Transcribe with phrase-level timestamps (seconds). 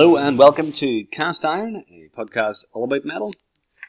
[0.00, 3.34] Hello and welcome to Cast Iron, a podcast all about metal.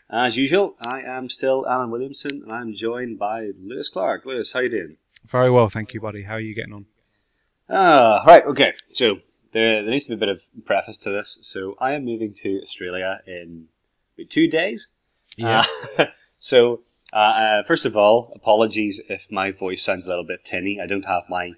[0.09, 4.26] As usual, I am still Alan Williamson and I'm joined by Lewis Clark.
[4.26, 4.98] Lewis, how you doing?
[5.26, 6.23] Very well, thank you, buddy.
[6.23, 6.86] How are you getting on?
[7.70, 8.73] Ah, right, okay.
[8.89, 9.20] So
[9.53, 11.38] there, there needs to be a bit of preface to this.
[11.44, 13.70] So I am moving to Australia in
[14.17, 14.89] about two days.
[15.38, 15.64] Yeah.
[15.98, 16.08] Uh,
[16.39, 16.81] so
[17.14, 20.78] uh, uh, first of all, apologies if my voice sounds a little bit tinny.
[20.78, 21.53] I don't have my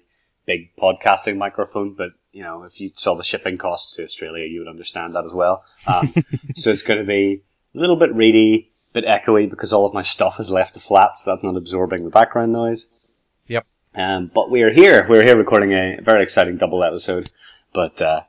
[0.46, 4.60] big podcasting microphone, but you know, if you saw the shipping costs to Australia, you
[4.60, 5.64] would understand that as well.
[5.86, 6.12] Um,
[6.56, 7.42] so it's going to be
[7.74, 10.80] a little bit reedy, a bit echoey because all of my stuff is left to
[10.80, 13.22] flat, so that's not absorbing the background noise.
[13.48, 13.66] Yep.
[13.94, 15.06] Um, but we are here.
[15.08, 17.30] We're here recording a very exciting double episode.
[17.72, 18.22] But uh,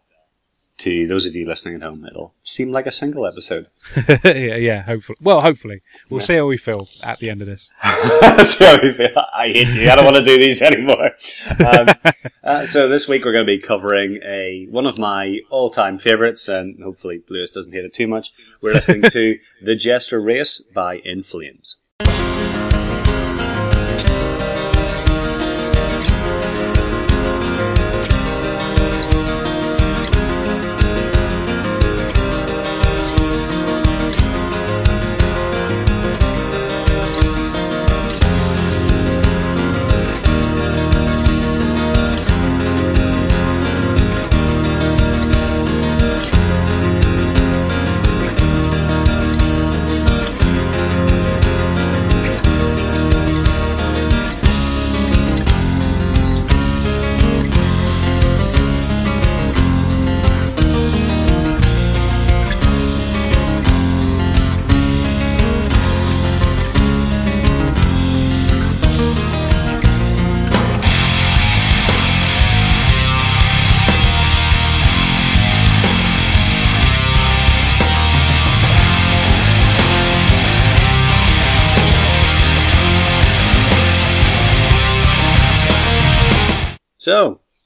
[0.77, 3.67] to those of you listening at home, it'll seem like a single episode.
[4.25, 5.17] yeah, yeah, hopefully.
[5.21, 5.79] Well, hopefully.
[6.11, 6.25] We'll Yeah.
[6.25, 7.69] see how we feel at the end of this.
[8.57, 8.65] so
[9.33, 9.89] I hate you.
[9.89, 11.11] I don't want to do these anymore.
[11.65, 11.87] Um,
[12.43, 16.47] uh, so this week we're going to be covering a one of my all-time favorites,
[16.47, 18.31] and hopefully Lewis doesn't hate it too much.
[18.61, 21.77] We're listening to "The Jester Race" by In Flames.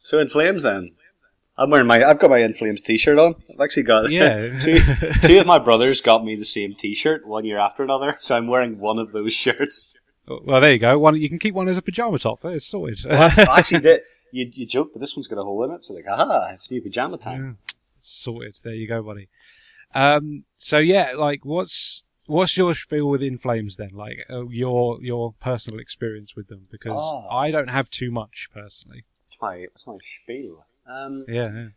[0.09, 0.93] So, In Flames then.
[1.55, 2.03] I'm wearing my.
[2.03, 3.35] I've got my In Flames T-shirt on.
[3.53, 4.09] I've actually got.
[4.09, 4.57] Yeah.
[4.61, 4.79] two,
[5.21, 8.47] two of my brothers got me the same T-shirt one year after another, so I'm
[8.47, 9.93] wearing one of those shirts.
[10.27, 10.97] Well, there you go.
[10.97, 12.43] One, you can keep one as a pajama top.
[12.45, 13.01] It's sorted.
[13.05, 15.93] Well, actually, the, you, you joke, but this one's got a hole in it, so
[15.93, 17.59] like, aha, it's new pajama time.
[17.67, 17.73] Yeah.
[17.99, 18.57] sorted.
[18.63, 19.29] There you go, buddy.
[19.93, 23.91] Um, so yeah, like, what's what's your spiel with In Flames then?
[23.93, 26.65] Like, uh, your your personal experience with them?
[26.71, 27.27] Because Oh.
[27.29, 29.03] I don't have too much personally.
[29.41, 30.66] My what's my spiel?
[30.88, 31.67] Um, Yeah, yeah.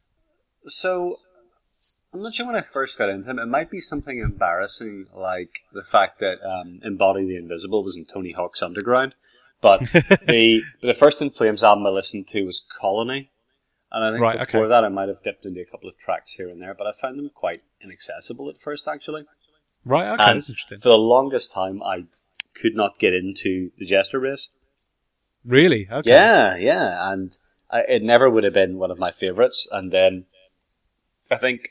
[0.68, 1.18] so
[2.12, 3.38] I'm not sure when I first got into them.
[3.38, 8.04] It might be something embarrassing, like the fact that um, "Embody the Invisible" was in
[8.04, 9.14] Tony Hawk's Underground.
[9.60, 9.80] But
[10.26, 13.30] the but the first In Flames album I listened to was Colony,
[13.90, 14.68] and I think Right, before okay.
[14.68, 16.74] that I might have dipped into a couple of tracks here and there.
[16.74, 19.24] But I found them quite inaccessible at first, actually.
[19.84, 20.08] Right.
[20.12, 20.78] Okay, And that's interesting.
[20.78, 22.04] For the longest time, I
[22.60, 24.50] could not get into the Jester race.
[25.44, 25.88] Really?
[25.90, 26.10] Okay.
[26.10, 27.36] Yeah, yeah, and
[27.72, 29.66] I, it never would have been one of my favorites.
[29.72, 30.26] And then
[31.30, 31.68] I think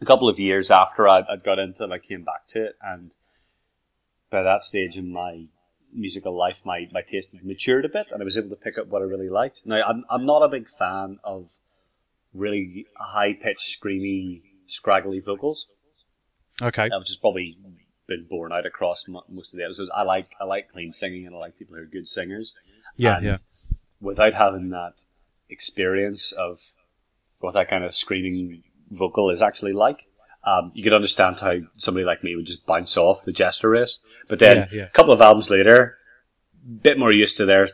[0.00, 2.76] a couple of years after I'd, I'd got into it, I came back to it,
[2.82, 3.10] and
[4.30, 5.46] by that stage in my
[5.92, 8.78] musical life, my, my taste had matured a bit, and I was able to pick
[8.78, 9.62] up what I really liked.
[9.64, 11.50] Now, I'm, I'm not a big fan of
[12.32, 15.66] really high pitched, screamy, scraggly vocals
[16.62, 16.88] Okay.
[16.88, 17.58] uh, which has probably
[18.06, 19.90] been borne out across mo- most of the episodes.
[19.94, 22.54] I like I like clean singing and I like people who are good singers.
[22.96, 23.34] Yeah, and yeah.
[24.00, 25.04] Without having that
[25.48, 26.60] experience of
[27.40, 30.06] what that kind of screaming vocal is actually like,
[30.44, 34.00] um, you could understand how somebody like me would just bounce off the Jester race.
[34.28, 34.84] But then Yeah, yeah.
[34.84, 35.98] a couple of albums later,
[36.82, 37.68] bit more used to their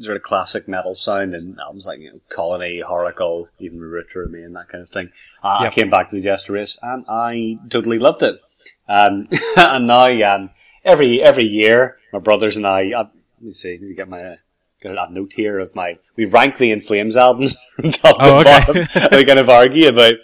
[0.00, 4.20] sort of classic metal sound and albums like you know, Colony, Whoracle, even Root to
[4.20, 5.10] Remain, that kind of thing.
[5.42, 8.40] Uh, I came back to the Jester race and I totally loved it.
[8.88, 10.50] Um, and now, um,
[10.84, 14.38] every every year, my brothers and I, uh, let me see, let me get my
[14.82, 18.28] got a note here of my we rank the In Flames albums from top to
[18.28, 18.60] Oh, okay.
[18.66, 19.08] bottom.
[19.12, 20.14] we kind of argue about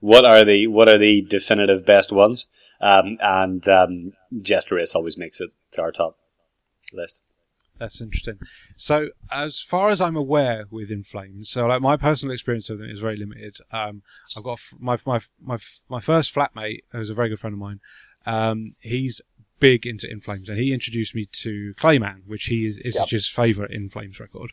[0.00, 2.46] what are the what are the definitive best ones,
[2.80, 6.14] um, and um, Jester Race always makes it to our top
[6.92, 7.22] list.
[7.78, 8.38] That's interesting.
[8.76, 12.78] So, as far as I'm aware, with In Flames, so like my personal experience of
[12.78, 13.56] them is very limited.
[13.72, 14.02] Um,
[14.36, 15.58] I've got f- my my my
[15.88, 17.80] my first flatmate, who's a very good friend of mine.
[18.26, 19.22] Um, he's
[19.60, 23.08] big into In Flames, and he introduced me to Clayman, which he is, is Yep.
[23.10, 24.50] his favorite In Flames record.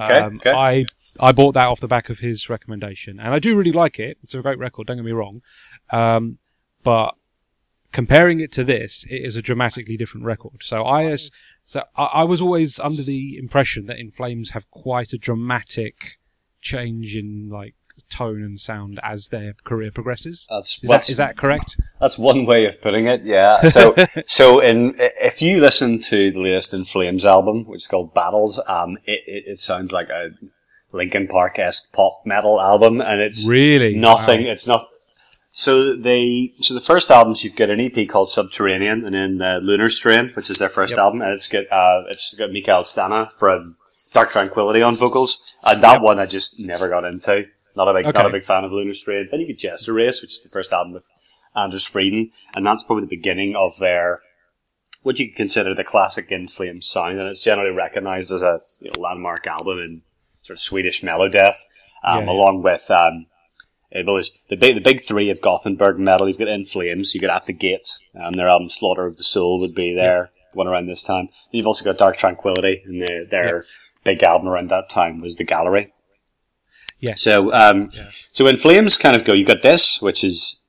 [0.00, 0.50] Okay, um, okay.
[0.50, 0.84] I
[1.18, 4.18] I bought that off the back of his recommendation, and I do really like it.
[4.22, 4.86] It's a great record.
[4.86, 5.42] Don't get me wrong,
[5.90, 6.38] um,
[6.84, 7.14] but
[7.92, 10.62] comparing it to this, it is a dramatically different record.
[10.62, 11.30] So I as
[11.64, 16.18] so I, I was always under the impression that In Flames have quite a dramatic
[16.60, 17.74] change in like
[18.12, 20.46] tone and sound as their career progresses.
[20.50, 21.76] That's Is that, what's- that correct?
[22.00, 23.22] That's one way of putting it.
[23.24, 23.62] Yeah.
[23.68, 23.94] So,
[24.26, 28.60] so in if you listen to the latest In Flames album, which is called Battles,
[28.66, 30.30] um, it, it, it sounds like a
[30.92, 33.94] Linkin Park esque pop metal album, and it's Really?
[33.96, 34.44] nothing.
[34.44, 34.50] Wow.
[34.52, 34.88] It's not.
[35.54, 39.58] So they so the first albums you've got an EP called Subterranean, and then uh,
[39.62, 40.98] Lunar Strain, which is their first Yep.
[40.98, 43.76] album, and it's got uh, it's got Mikael Stanne from
[44.14, 46.02] Dark Tranquillity on vocals, and that Yep.
[46.02, 47.44] one I just never got into.
[47.76, 49.28] Not a big, not a big fan of Lunar Strain.
[49.30, 51.04] Then you get Jester Race, which is the first album with
[51.56, 54.20] Anders Fridén, and that's probably the beginning of their
[55.02, 58.60] what you could consider the classic In Flames sound, and it's generally recognised as a
[58.80, 60.02] you know, landmark album in
[60.42, 61.56] sort of Swedish melodeath,
[62.04, 62.30] um, Yeah, yeah.
[62.30, 63.26] along with um,
[63.90, 66.28] the big the big three of Gothenburg metal.
[66.28, 69.24] You've got In Flames, you got At the Gates, and their album Slaughter of the
[69.24, 71.20] Soul would be there one around this time.
[71.28, 73.80] And you've also got Dark Tranquillity, and the, their Yes.
[74.04, 75.92] big album around that time was The Gallery.
[77.02, 77.20] Yes.
[77.20, 78.10] So um, Yeah.
[78.30, 80.60] so in Flames kind of go, you got this, which is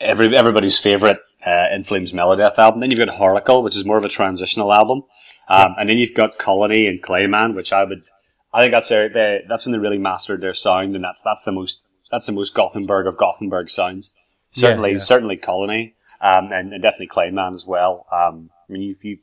[0.00, 2.80] every everybody's favorite uh, In Flames Melodeath album.
[2.80, 5.02] Then you've got Whoracle, which is more of a transitional album,
[5.48, 8.04] um, and then you've got Colony and Clayman, which I would,
[8.52, 11.44] I think that's their, they, that's when they really mastered their sound, and that's that's
[11.44, 14.10] the most that's the most Gothenburg of Gothenburg sounds.
[14.50, 14.98] Certainly, yeah.
[14.98, 18.06] certainly Colony, um, and, and definitely Clayman as well.
[18.12, 19.18] Um, I mean, you've, you've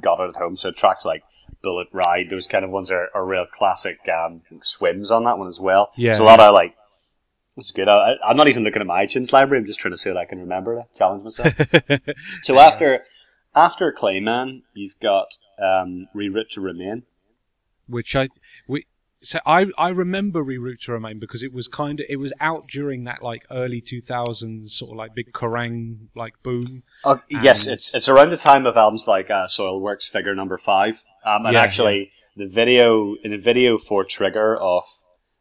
[0.00, 1.24] got it at home, so tracks like
[1.66, 5.48] Bullet Ride, those kind of ones are, are real classic um, swims on that one
[5.48, 5.90] as well.
[5.96, 6.76] Yeah, There's a lot of like
[7.56, 7.88] that's good.
[7.88, 9.62] I, I'm not even looking at my iTunes library.
[9.62, 11.54] I'm just trying to see what I can remember to challenge myself.
[12.42, 13.00] so after
[13.52, 15.26] after Clayman, you've got
[15.58, 17.02] um, Reroute to Remain.
[17.88, 18.28] which I
[19.26, 22.62] so I I remember Reroute to Remain because it was kind of it was out
[22.70, 26.82] during that like early 2000s sort of like big Kerrang like boom.
[27.04, 31.02] Uh, yes, it's it's around the time of albums like uh, Soilworks Figure Number Five,
[31.24, 34.84] um, and Yeah, actually the video in the video for Trigger of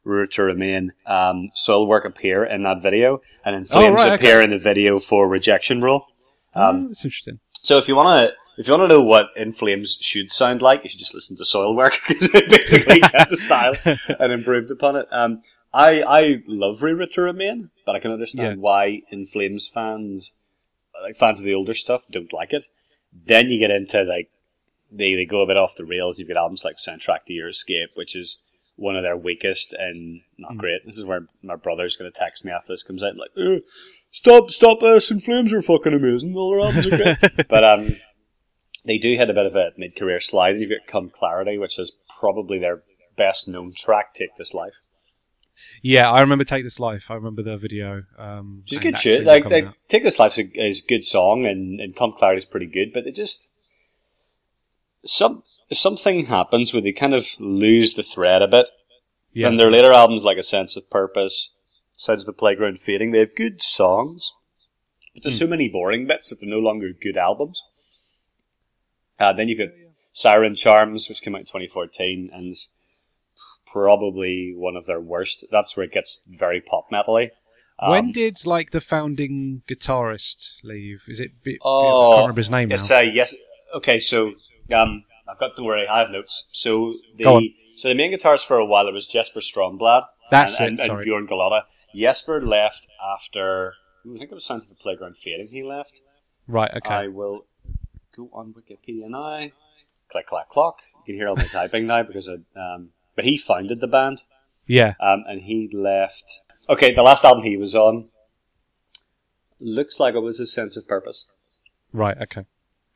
[0.06, 4.42] Reroute to Remain, um, Soilwork appear in that video, and then Flames Oh, right, appear
[4.42, 6.08] in the video for Rejection Rule.
[6.56, 7.40] Um, oh, that's interesting.
[7.52, 10.62] So if you want to, if you want to know what In Flames should sound
[10.62, 13.76] like, you should just listen to Soilwork because it basically kept the style
[14.20, 15.08] and improved upon it.
[15.12, 15.42] Um,
[15.74, 18.62] I I love Reroute to Remain, but I can understand Yeah.
[18.62, 20.34] why In Flames fans,
[21.04, 22.66] like fans of the older stuff, don't like it.
[23.14, 24.30] Then you get into like
[24.92, 26.18] they they go a bit off the rails.
[26.20, 28.40] You've got albums like Soundtrack to Your Escape, which is
[28.78, 30.58] one of their weakest and not Mm.
[30.58, 30.86] great.
[30.86, 33.32] This is where my brother's going to text me after this comes out like.
[33.38, 33.60] "Uh,
[34.12, 34.50] Stop!
[34.52, 34.82] Stop!
[34.84, 36.34] Us In Flames are fucking amazing.
[36.38, 37.98] All their albums are great but um,
[38.86, 40.60] they do hit a bit of a mid-career slide.
[40.60, 42.84] You've got Come Clarity, which is probably their
[43.18, 44.74] best-known track, "Take This Life."
[45.82, 47.10] Yeah, I remember Take This Life.
[47.10, 48.04] I remember the video.
[48.18, 49.24] Um, Which good shit.
[49.24, 52.46] Like, like "Take This Life" is a, is good song, and, and "Come Clarity" is
[52.46, 52.92] pretty good.
[52.94, 53.50] But they just
[55.02, 58.70] some something happens where they kind of lose the thread a bit.
[59.34, 61.54] yeah, And their later albums, like "A Sense of Purpose,"
[61.94, 64.32] "Sounds of a Playground Fading," they have good songs,
[65.14, 65.46] but there's Hmm.
[65.46, 67.62] so many boring bits that they're no longer good albums.
[69.20, 69.70] Uh, then you've got
[70.12, 72.54] Siren Charms, which came out in 2014, and
[73.72, 75.46] probably one of their worst.
[75.52, 77.30] That's where it gets very pop metally.
[77.78, 81.04] Um, when did like the founding guitarist leave?
[81.08, 81.32] Is it?
[81.62, 82.76] Oh, I can't remember his name now.
[82.76, 83.36] It's uh, yes.
[83.74, 84.34] Okay, so
[84.74, 85.56] um, I've got.
[85.56, 86.48] Don't worry, I have notes.
[86.52, 90.06] So the so the main guitarist for a while it was Jesper Stromblad.
[90.32, 91.64] That's and, it, and, and Bjorn Gelotte.
[91.94, 93.74] Jesper left after.
[94.06, 95.48] I think it was Sounds of the Playground Fading.
[95.52, 96.00] He left.
[96.48, 96.72] right.
[96.78, 96.94] Okay.
[96.94, 97.46] I will
[98.16, 99.48] go on Wikipedia now.
[100.12, 100.80] Click, clack, clock.
[101.00, 104.22] You can hear all my typing now because I, um, but he founded the band.
[104.68, 104.94] yeah.
[105.00, 106.40] Um, and he left.
[106.70, 108.10] Okay, the last album he was on
[109.60, 111.30] looks like it was his sense of purpose.
[111.94, 112.18] Right.
[112.22, 112.46] Okay.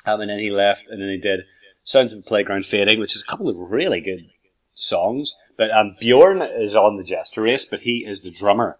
[0.05, 1.41] Um, and then he left, and then he did
[1.83, 4.29] Sounds of a Playground Fading, which is a couple of really good
[4.73, 5.35] songs.
[5.57, 8.77] But um, Bjorn is on the Jester race, but he is the drummer.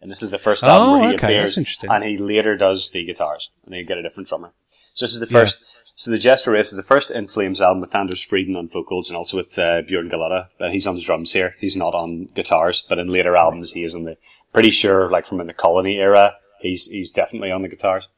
[0.00, 1.90] And this is the first album Oh, where he okay, appears, that's interesting.
[1.90, 4.52] and he later does the guitars, and then you get a different drummer.
[4.96, 5.40] So this is the Yeah.
[5.40, 5.62] first.
[5.98, 9.08] So the Jester Race is the first In Flames album with Anders Fridén on vocals
[9.08, 10.48] and also with uh, Bjorn Gelotte.
[10.58, 11.54] But he's on the drums here.
[11.60, 14.16] He's not on guitars, but in later albums he is on the.
[14.52, 18.08] Pretty sure, like from in the Colony era, he's he's definitely on the guitars.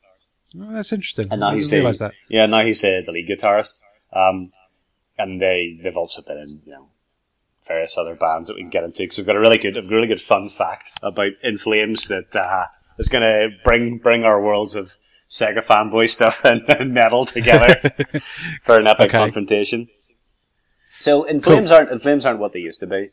[0.59, 1.29] Oh, that's interesting.
[1.31, 2.13] And now I he's didn't the realize that.
[2.29, 3.81] yeah now he's the, the lead guitarist.
[4.13, 4.53] Um,
[5.19, 6.89] and they they've also been in you know
[7.67, 9.83] various other bands that we can get into because we've got a really good a
[9.83, 12.67] really good fun fact about In Flames that uh,
[12.99, 14.97] is going to bring bring our worlds of
[15.29, 17.77] Sega fanboy stuff and, and metal together
[18.63, 19.19] for an epic Okay.
[19.19, 19.89] confrontation.
[20.99, 23.11] So In Flames aren't In Flames aren't what they used to be.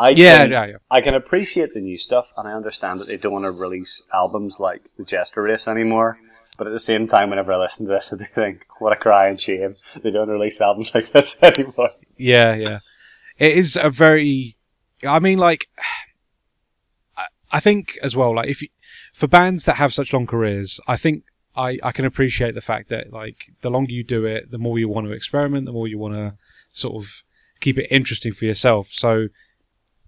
[0.00, 0.76] I Yeah, can, yeah, yeah.
[0.90, 4.02] I can appreciate the new stuff, and I understand that they don't want to release
[4.14, 6.16] albums like the Jester Race anymore.
[6.56, 8.96] But at the same time, whenever I listen to this, I do think, what a
[8.96, 11.88] cry crying shame they don't release albums like this anymore.
[12.16, 12.78] Yeah, yeah.
[13.38, 14.56] It is a very.
[15.04, 15.68] I mean, like,
[17.50, 18.68] I think as well, like if you,
[19.12, 21.24] for bands that have such long careers, I think
[21.58, 24.78] I, I can appreciate the fact that like the longer you do it, the more
[24.78, 26.34] you want to experiment, the more you want to
[26.72, 27.24] sort of
[27.60, 28.88] keep it interesting for yourself.
[28.90, 29.28] So,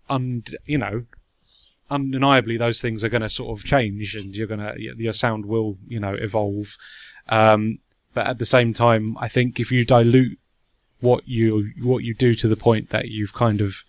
[0.08, 1.06] and you know,
[1.90, 5.46] undeniably those things are going to sort of change, and you're going to your sound
[5.46, 6.76] will you know evolve.
[7.28, 7.80] Um,
[8.14, 10.38] but at the same time, I think if you dilute
[11.00, 13.82] what you what you do to the point that you've kind of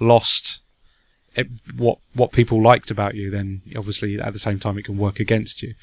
[0.00, 0.62] lost
[1.34, 4.96] it, what what people liked about you, then obviously at the same time it can
[4.96, 5.74] work against you.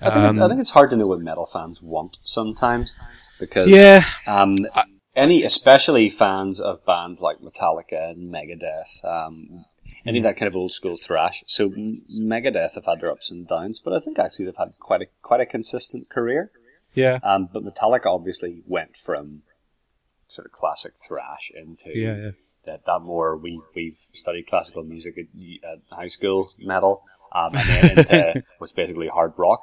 [0.00, 2.94] I think, um, I think it's hard to know what metal fans want sometimes
[3.38, 4.84] because yeah, um, I,
[5.14, 9.64] any especially fans of bands like Metallica and Megadeth, um,
[10.06, 10.28] any of mm.
[10.28, 11.44] that kind of old school thrash.
[11.46, 15.02] So Megadeth have had their ups and downs, but I think actually they've had quite
[15.02, 16.50] a quite a consistent career.
[16.94, 17.18] Yeah.
[17.22, 19.42] Um, but Metallica obviously went from
[20.28, 22.30] sort of classic thrash into yeah, yeah
[22.66, 25.26] that, that more we we've studied classical music at,
[25.68, 27.02] at high school metal
[27.32, 29.62] um, and then into what's basically hard rock.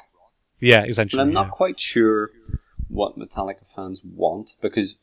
[0.60, 1.22] Yeah, essentially.
[1.22, 1.48] And I'm yeah.
[1.48, 2.30] not quite sure
[2.88, 4.96] what Metallica fans want because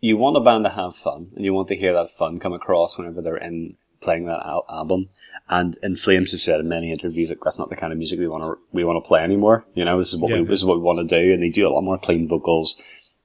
[0.00, 2.52] you want a band to have fun and you want to hear that fun come
[2.52, 5.08] across whenever they're in playing that al- album.
[5.48, 8.18] And In Flames have said in many interviews that that's not the kind of music
[8.18, 9.64] we want to we want to play anymore.
[9.74, 10.36] You know, this is what yeah.
[10.36, 12.28] we this is what we want to do, and they do a lot more clean
[12.28, 12.80] vocals.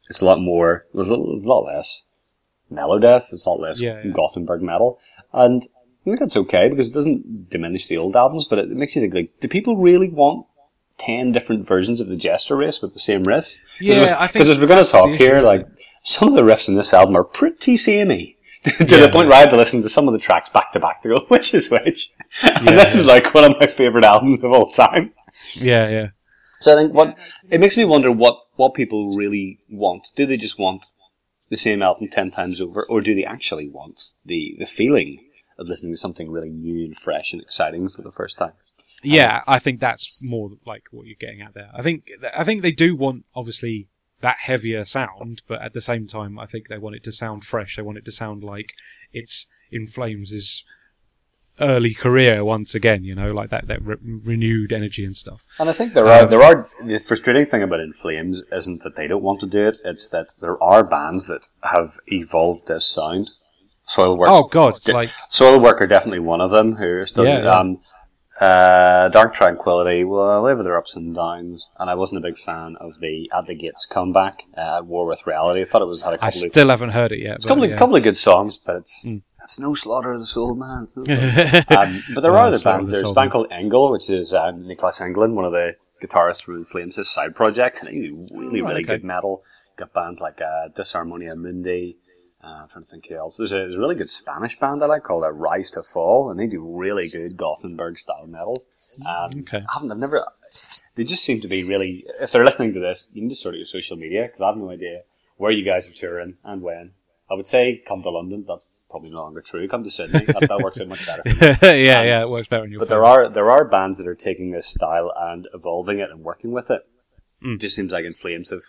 [0.10, 0.86] It's a lot more.
[0.94, 2.04] There's a, a lot less
[2.72, 3.32] Melodeath.
[3.32, 4.12] It's not less yeah, yeah.
[4.12, 5.00] Gothenburg metal,
[5.34, 8.96] and I think that's okay because it doesn't diminish the old albums, but it makes
[8.96, 10.46] you think like, do people really want
[10.98, 13.56] ten different versions of the Jester race with the same riff?
[13.80, 15.66] Yeah, I think because if we're going to talk here, like
[16.04, 18.38] some of the riffs in this album are pretty samey.
[18.64, 20.72] to yeah, the point where I had to listen to some of the tracks back
[20.72, 22.10] to back to go, which is which?
[22.42, 25.14] and this is like one of my favorite albums of all time.
[25.54, 26.08] Yeah, yeah.
[26.62, 27.16] So I think what
[27.50, 30.10] it makes me wonder what what people really want.
[30.16, 30.88] Do they just want
[31.50, 35.26] the same album ten times over, or do they actually want the the feeling
[35.58, 38.54] of listening to something really new and fresh and exciting for the first time?
[39.04, 41.70] Yeah, um, I think that's more like what you're getting at there.
[41.74, 43.88] I think I think they do want obviously
[44.22, 47.44] that heavier sound, but at the same time, I think they want it to sound
[47.44, 47.76] fresh.
[47.76, 48.74] They want it to sound like
[49.14, 50.64] it's in flames is
[51.60, 55.46] early career once again, you know, like that, that re- renewed energy and stuff.
[55.60, 58.84] And I think there are, um, there are, the frustrating thing about In Flames isn't
[58.84, 62.68] that they don't want to do it, it's that there are bands that have evolved
[62.68, 63.32] this sound.
[63.88, 64.26] Soilwork.
[64.30, 65.10] Oh god, like.
[65.30, 67.52] Soilwork are definitely one of them who are still, yeah, yeah.
[67.52, 67.80] um,
[68.40, 72.38] uh, Dark Tranquillity, well, they have their ups and downs, and I wasn't a big
[72.38, 75.62] fan of the At the Gates comeback, uh, at War with Reality.
[75.62, 77.36] I thought it was had a couple I still haven't heard it yet.
[77.36, 77.78] It's a couple, yeah.
[77.78, 79.22] couple of good songs, but it's, mm.
[79.42, 80.88] it's no Slaughter of the Soul, man.
[80.98, 81.04] No
[81.78, 82.92] um, but there are other bands.
[82.92, 86.66] There's a band called Engel, which is uh, Niklas Engelin, one of the guitarists from
[86.66, 88.98] Flames' side project, and he really, oh, really okay.
[88.98, 89.44] good metal.
[89.78, 91.98] Got bands like uh, Disarmonia Mundi,
[92.46, 93.38] uh, I'm trying to think who else.
[93.38, 96.30] There's a, there's a really good Spanish band I like called uh, Rise to Fall,
[96.30, 98.62] and they do really good Gothenburg style metal.
[99.10, 99.58] Um, okay.
[99.58, 100.24] I haven't, I've never.
[100.96, 102.06] They just seem to be really.
[102.22, 104.48] If they're listening to this, you can just sort of your social media because I
[104.48, 105.02] have no idea
[105.38, 106.92] where you guys are touring and when.
[107.30, 108.46] I would say come to London.
[108.48, 109.68] That's probably no longer true.
[109.68, 110.26] Come to Sydney.
[110.26, 111.24] That, that works out much better.
[111.76, 112.66] yeah, um, yeah, it works better.
[112.66, 115.98] In your but there are there are bands that are taking this style and evolving
[115.98, 116.88] it and working with it.
[117.44, 117.56] Mm.
[117.56, 118.62] It just seems like In Flames have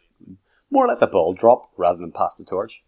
[0.71, 2.83] more let the ball drop rather than pass the torch.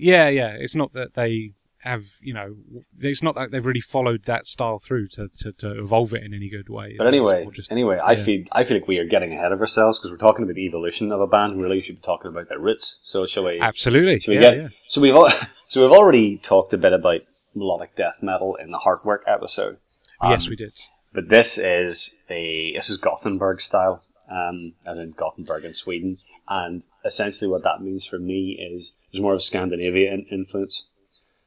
[0.00, 0.56] Yeah, yeah.
[0.58, 2.56] It's not that they have, you know,
[2.98, 6.34] it's not that they've really followed that style through to, to, to evolve it in
[6.34, 6.94] any good way.
[6.96, 8.06] But anyway, just, anyway, yeah.
[8.06, 10.56] I feel I feel like we are getting ahead of ourselves because we're talking about
[10.56, 11.56] the evolution of a band.
[11.56, 12.98] We really should be talking about their roots.
[13.02, 13.60] So shall we?
[13.60, 14.20] Absolutely.
[14.20, 14.58] Shall we yeah, get?
[14.58, 14.68] Yeah.
[14.88, 15.30] So we've all,
[15.68, 17.20] so we've already talked a bit about
[17.54, 19.78] melodic death metal in the Heartwork episode.
[20.20, 20.72] Um, yes, we did.
[21.12, 26.84] But this is a this is Gothenburg style, um, as in Gothenburg in Sweden, and
[27.04, 30.86] essentially what that means for me is there's more of a Scandinavian influence.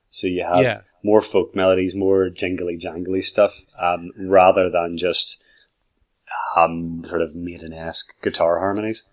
[0.10, 0.82] So you have yeah.
[1.04, 5.42] more folk melodies, more jingly jangly stuff, um, rather than just
[6.56, 9.04] um, sort of maiden esque guitar harmonies.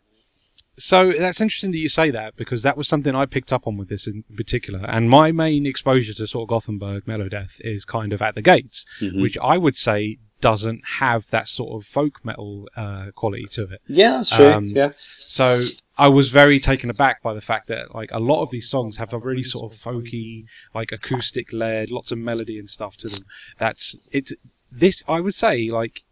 [0.78, 3.76] So that's interesting that you say that because that was something I picked up on
[3.76, 4.80] with this in particular.
[4.88, 8.86] And my main exposure to sort of Gothenburg Melodeath is kind of at the gates,
[9.00, 9.20] mm-hmm.
[9.20, 13.82] which I would say doesn't have that sort of folk metal uh, quality to it.
[13.86, 14.50] Yeah, that's true.
[14.50, 14.88] Um, yeah.
[14.90, 15.58] So
[15.98, 18.96] I was very taken aback by the fact that like a lot of these songs
[18.96, 20.44] have a really sort of folky,
[20.74, 23.26] like acoustic led, lots of melody and stuff to them.
[23.58, 24.32] That's it's
[24.72, 25.02] this.
[25.06, 26.02] I would say like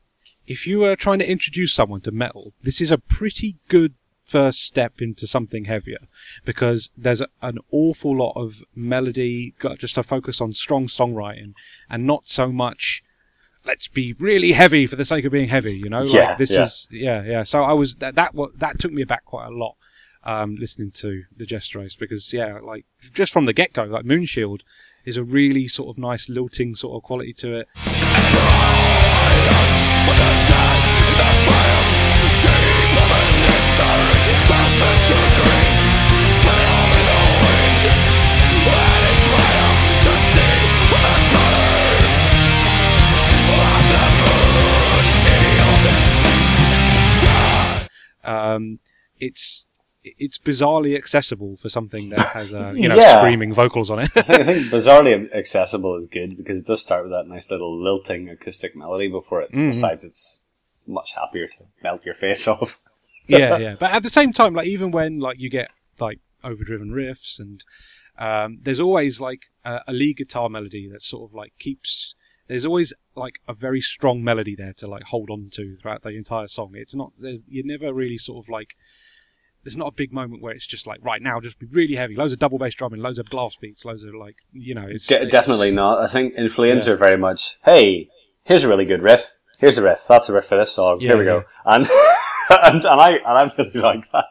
[0.46, 3.94] if you were trying to introduce someone to metal, this is a pretty good
[4.24, 6.06] first step into something heavier
[6.44, 11.54] because there's a, an awful lot of melody, got just a focus on strong songwriting
[11.88, 13.02] and not so much
[13.68, 16.02] let's be really heavy for the sake of being heavy, you know?
[16.02, 16.62] Yeah, like this yeah.
[16.62, 17.42] is yeah, yeah.
[17.44, 19.76] So I was that that that took me aback quite a lot.
[20.24, 24.04] Um, listening to the Jester Race because yeah, like just from the get go, like
[24.04, 24.62] Moonshield
[25.04, 27.68] is a really sort of nice lilting sort of quality to it.
[48.58, 48.78] Um,
[49.18, 49.66] it's
[50.04, 53.18] it's bizarrely accessible for something that has uh, you know Yeah.
[53.20, 54.10] screaming vocals on it.
[54.14, 57.50] I think, I think bizarrely accessible is good because it does start with that nice
[57.50, 59.66] little lilting acoustic melody before it Mhm.
[59.72, 60.40] decides it's
[60.86, 62.76] much happier to melt your face off.
[63.26, 63.76] yeah, yeah.
[63.78, 67.64] But at the same time, like even when like you get like overdriven riffs and
[68.18, 72.14] um, there's always like a, a lead guitar melody that sort of like keeps.
[72.46, 76.10] There's always like a very strong melody there to like hold on to throughout the
[76.10, 76.72] entire song.
[76.74, 77.12] It's not.
[77.18, 78.70] There's you're never really sort of like.
[79.64, 82.14] There's not a big moment where it's just like right now, just be really heavy,
[82.14, 84.86] loads of double bass drumming, loads of blast beats, loads of like you know.
[84.88, 85.98] It's, De- it's- definitely not.
[85.98, 86.94] I think In Flames Yeah.
[86.94, 88.08] very much, hey,
[88.44, 89.28] here's a really good riff.
[89.60, 90.04] Here's a riff.
[90.08, 91.00] That's the riff for this song.
[91.00, 91.42] Yeah, Here we go.
[91.66, 91.84] And,
[92.50, 94.26] and and I and I really like that.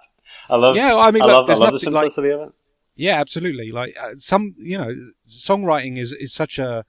[0.50, 0.76] I love.
[0.78, 1.50] Yeah, I mean, I love.
[1.50, 2.54] I love the nothing like- simplicity of it.
[2.96, 3.72] Yeah, absolutely.
[3.72, 4.92] Like uh, some, you know,
[5.28, 6.84] songwriting is is such a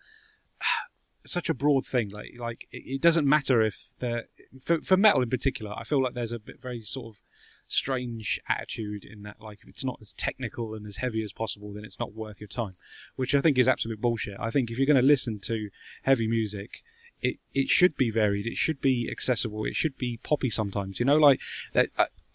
[1.28, 2.10] such a broad thing.
[2.10, 4.24] Like like it, doesn't matter if the
[4.60, 5.74] for for metal in particular.
[5.76, 7.22] I feel like there's a bit very sort of
[7.66, 9.40] strange attitude in that.
[9.40, 12.40] Like if it's not as technical and as heavy as possible, then it's not worth
[12.40, 12.72] your time.
[13.16, 14.36] Which I think is absolute bullshit.
[14.38, 15.70] I think if you're going to listen to
[16.02, 16.82] heavy music.
[17.20, 18.46] It, it should be varied.
[18.46, 19.64] It should be accessible.
[19.64, 21.00] It should be poppy sometimes.
[21.00, 21.40] You know, like
[21.72, 21.88] that.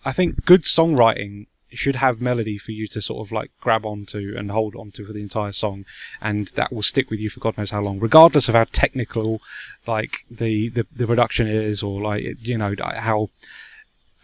[0.04, 1.46] I think good songwriting
[1.78, 5.14] should have melody for you to sort of like grab onto and hold onto for
[5.14, 5.86] the entire song,
[6.22, 9.42] and that will stick with you for God knows how long, regardless of how technical,
[9.88, 13.30] like the the, the production is, or like you know how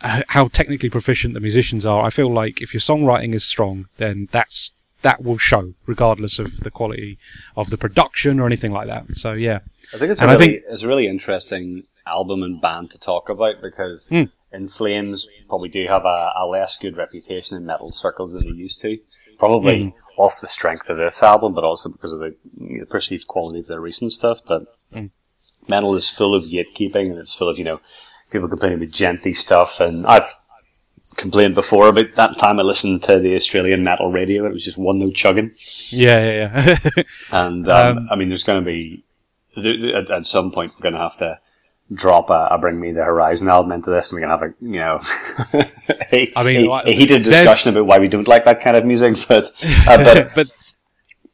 [0.02, 2.06] how technically proficient the musicians are.
[2.06, 6.60] I feel like if your songwriting is strong, then that's that will show, regardless of
[6.62, 7.18] the quality
[7.56, 9.16] of the production or anything like that.
[9.16, 9.60] So yeah,
[9.94, 12.92] I think it's a And I really, think- it's a really interesting album and band
[12.92, 14.24] to talk about because Hmm.
[14.52, 18.56] In Flames probably do have a, a less good reputation in metal circles than they
[18.58, 18.98] used to.
[19.38, 19.90] Probably Hmm.
[20.22, 23.68] off the strength of this album, but also because of the know, perceived quality of
[23.68, 24.42] their recent stuff.
[24.48, 25.06] But Hmm.
[25.68, 27.80] metal is full of gatekeeping and it's full of you know
[28.32, 29.80] people complaining about djenty stuff.
[29.80, 30.28] And I've
[31.16, 34.46] complained before about that time I listened to the Australian metal radio.
[34.46, 35.52] It was just one note chugging.
[35.90, 37.04] yeah, yeah, yeah.
[37.32, 39.04] And um, Um, I mean, there's going to be
[39.94, 41.40] at, at some point we're going to have to
[41.94, 44.52] drop a, a "Bring Me the Horizon" album into this, and we're going to have
[44.52, 45.02] a you know
[46.12, 48.78] a, I mean, a- like, a heated discussion about why we don't like that kind
[48.78, 49.18] of music.
[49.28, 49.44] But
[49.88, 50.48] uh, but but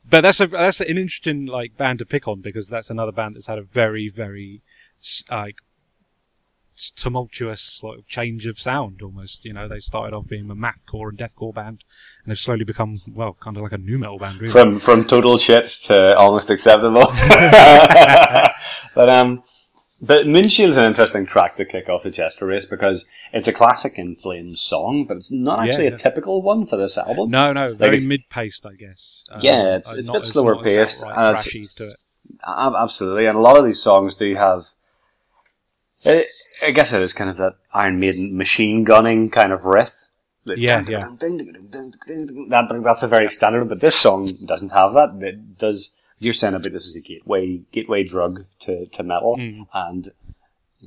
[0.10, 3.36] but that's a that's an interesting like band to pick on because that's another band
[3.36, 4.62] that's had a very very
[5.30, 5.56] like
[6.96, 9.46] tumultuous sort of change of sound almost.
[9.46, 11.84] You know, they started off being a mathcore and deathcore band,
[12.24, 14.40] and they've slowly become well, kind of like a nu metal band.
[14.42, 14.52] Really.
[14.52, 17.06] from from total shit to almost acceptable.
[18.96, 19.44] but um.
[20.02, 23.98] But Moonshield's an interesting track to kick off the Jester race because it's a classic
[23.98, 25.92] In Flames song, but it's not actually yeah.
[25.92, 27.30] a typical one for this album.
[27.30, 29.24] no, no, very it's- mid-paced, I guess.
[29.32, 31.96] Um, Yeah, it's- uh, it's a bit slower paced, outright and it's- to it.
[32.46, 34.66] Absolutely, and a lot of these songs do have.
[36.06, 36.24] I
[36.68, 39.92] I guess it is kind of that Iron Maiden machine gunning kind of riff.
[40.46, 41.08] Yeah, yeah.
[42.50, 45.10] That, that's a very standard, but this song doesn't have that.
[45.22, 45.94] It does.
[46.20, 49.68] You're saying about this is a gateway gateway drug to, to metal, Mm.
[49.74, 50.10] and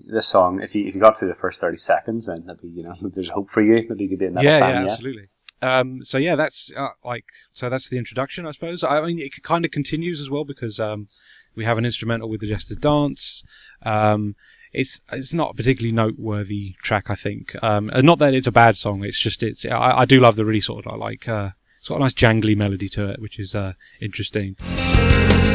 [0.07, 2.83] this song, if you if you got through the first thirty seconds, then maybe you
[2.83, 3.87] know there's hope for you.
[3.89, 4.71] Maybe you could be a metal yeah, fan.
[4.71, 5.29] yeah, Yeah, absolutely.
[5.61, 8.85] Um, so yeah, that's uh, like so that's the introduction, I suppose.
[8.85, 11.09] I mean, it kind of continues as well because um,
[11.57, 13.43] we have an instrumental with the Jester's Dance.
[13.83, 14.37] Um,
[14.73, 17.61] it's it's not a particularly noteworthy track, I think.
[17.63, 19.03] Um, not that it's a bad song.
[19.05, 21.97] It's just it's I, I do love the really sort of like uh, it's got
[21.97, 24.57] a nice jangly melody to it, which is uh, interesting.
[24.99, 25.48] Thank you.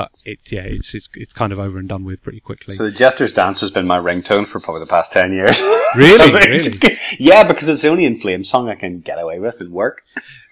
[0.00, 2.74] But it's yeah, it's it's it's kind of over and done with pretty quickly.
[2.74, 5.62] So the Jester's Dance has been my ringtone for probably the past ten years.
[5.96, 6.28] Really?
[6.52, 9.72] It's- yeah, because it's the only In Flames song I can get away with and
[9.72, 10.02] work.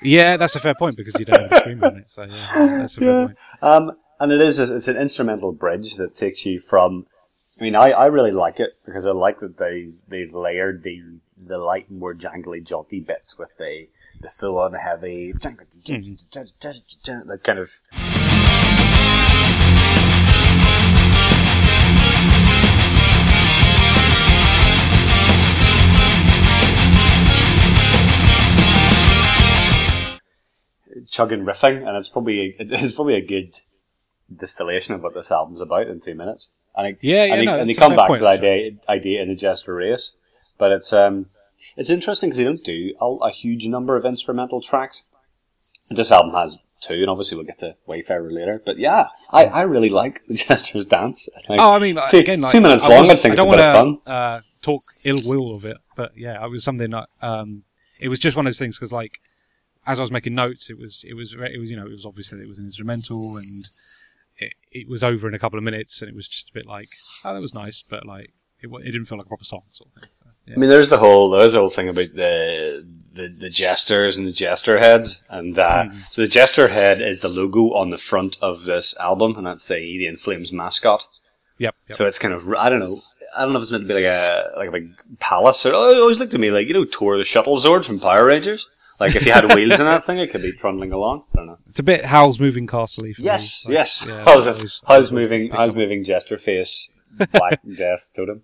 [0.02, 2.10] yeah, that's a fair point because you don't have a scream on it.
[2.10, 3.38] So yeah, that's a fair point.
[3.60, 7.06] Um, and it is it's an instrumental bridge that takes you from.
[7.60, 11.02] I mean, I, I really like it because I like that they they've layered the
[11.36, 13.88] the light more jangly, jaunty bits with the
[14.22, 15.58] the full on heavy that
[17.42, 17.70] kind of.
[31.08, 33.52] Chugging riffing, and it's probably it's probably a good
[34.34, 36.50] distillation of what this album's about in two minutes.
[36.76, 38.72] And I, Yeah, yeah, and, they, no, and they come back point, to the idea
[38.88, 40.12] idea in a Jester race,
[40.58, 41.26] but it's um
[41.76, 45.02] it's interesting because they don't do a, a huge number of instrumental tracks.
[45.90, 48.62] This album has two, and obviously we'll get to Wayfarer later.
[48.64, 51.28] But yeah, I, I really like the Jester's dance.
[51.48, 53.04] I Oh, I mean, like, two, again, like, two minutes I long.
[53.04, 53.98] I just think I it's a bit of fun.
[54.06, 57.64] Uh, talk ill will of it, but yeah, it was something that um,
[57.98, 59.20] it was just one of those things because, like,
[59.86, 62.06] as I was making notes, it was it was it was you know it was
[62.06, 63.64] obviously it was an instrumental and
[64.38, 66.66] it, it was over in a couple of minutes and it was just a bit
[66.66, 66.86] like
[67.24, 69.90] oh that was nice, but like it, it didn't feel like a proper song sort
[69.90, 70.10] of thing.
[70.14, 70.54] So, yeah.
[70.56, 74.26] I mean, there's the whole there's the whole thing about the the, the jesters and
[74.26, 75.88] the jester heads, and that.
[75.88, 75.94] Mhm.
[75.94, 79.68] so the jester head is the logo on the front of this album, and that's
[79.68, 81.04] the the Flames mascot.
[81.58, 81.74] Yep.
[81.88, 81.96] yep.
[81.96, 82.96] So it's kind of I don't know
[83.36, 85.72] I don't know if it's meant to be like a like a big palace or
[85.74, 88.26] oh, it always looked to me like you know Tor the Shuttle Zord from Power
[88.26, 88.66] Rangers.
[89.00, 91.24] Like if you had wheels in that thing, it could be trundling along.
[91.34, 91.56] I don't know.
[91.66, 93.08] It's a bit Howl's moving castle.
[93.18, 94.04] Yes, like, yes.
[94.06, 95.50] yeah, how's, those- those moving?
[95.50, 96.04] How's moving?
[96.04, 96.90] Jester face,
[97.32, 98.42] black death totem.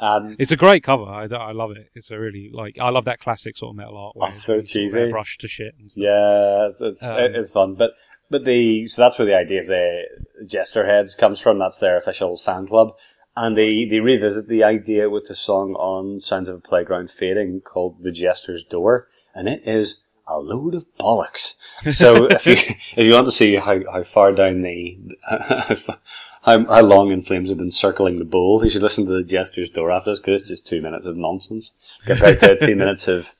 [0.00, 1.04] Um, It's a great cover.
[1.04, 1.90] I, I love it.
[1.94, 4.16] It's a really like I love that classic sort of metal art.
[4.16, 5.10] Where Oh, so it's sort of cheesy.
[5.10, 5.74] Brush to shit.
[5.78, 6.02] And stuff.
[6.02, 7.92] Yeah, it's it's, Um, it's fun, but
[8.30, 10.02] but the so that's where the idea of the
[10.46, 11.60] Jester Heads comes from.
[11.60, 12.94] That's their official fan club,
[13.36, 17.60] and they they revisit the idea with the song on Sounds of a Playground Fading
[17.60, 21.54] called "The Jester's Door," and it is a load of bollocks.
[21.90, 24.98] So if you if you want to see how, how far down the
[26.42, 29.28] how, how long In Flames have been circling the bowl, you should listen to the
[29.28, 33.08] Jester's Door after this because it's just two minutes of nonsense compared to two minutes
[33.08, 33.32] of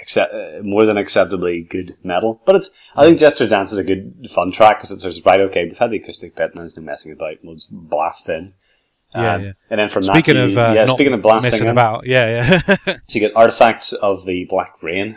[0.00, 2.40] accept, uh, more than acceptably good metal.
[2.44, 5.40] But it's I think Jester Dance is a good fun track because it's just right.
[5.40, 7.36] Okay, we've had the acoustic bit and there's no messing about.
[7.42, 8.52] We'll just blast in.
[9.14, 9.52] Yeah, Um, yeah.
[9.70, 12.96] And then from Speaking that, of you, uh, yeah, speaking of blasting about, yeah, yeah.
[13.06, 15.14] so you get artifacts of the Black Rain.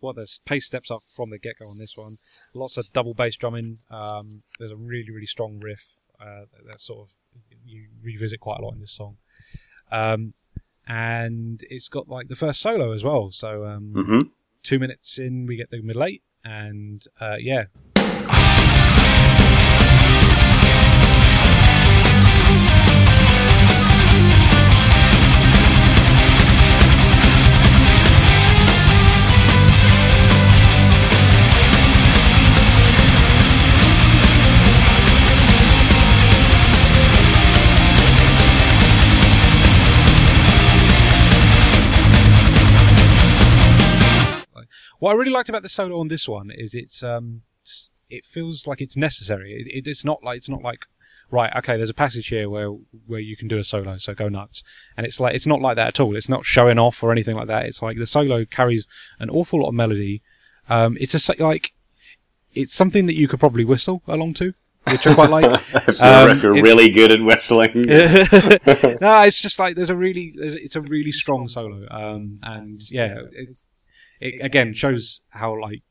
[0.00, 2.12] What the pace steps up from the get go on this one.
[2.54, 3.78] Lots of double bass drumming.
[3.90, 7.14] Um, there's a really really strong riff uh, that, that sort of
[7.64, 9.16] you revisit quite a lot in this song.
[9.92, 10.34] Um,
[10.86, 13.30] and it's got like the first solo as well.
[13.32, 14.28] So um, Mm-hmm.
[14.62, 17.64] two minutes in, we get the middle eight, and uh, yeah,
[44.98, 47.42] What I really liked about the solo on this one is it's um
[48.08, 49.52] it feels like it's necessary.
[49.52, 50.86] It, it, it's not like it's not like
[51.28, 52.68] right okay there's a passage here where
[53.06, 54.62] where you can do a solo so go nuts
[54.96, 56.16] and it's like it's not like that at all.
[56.16, 57.66] It's not showing off or anything like that.
[57.66, 58.86] It's like the solo carries
[59.18, 60.22] an awful lot of melody.
[60.68, 61.72] Um, it's a like
[62.56, 64.52] it's something that you could probably whistle along to,
[64.90, 65.44] which I quite like.
[65.74, 67.82] if you're, Um, if you're really good at whistling, no,
[69.22, 73.18] it's just like there's a really, there's, it's a really strong solo, um, and yeah,
[73.32, 73.54] it,
[74.20, 75.82] it again shows how like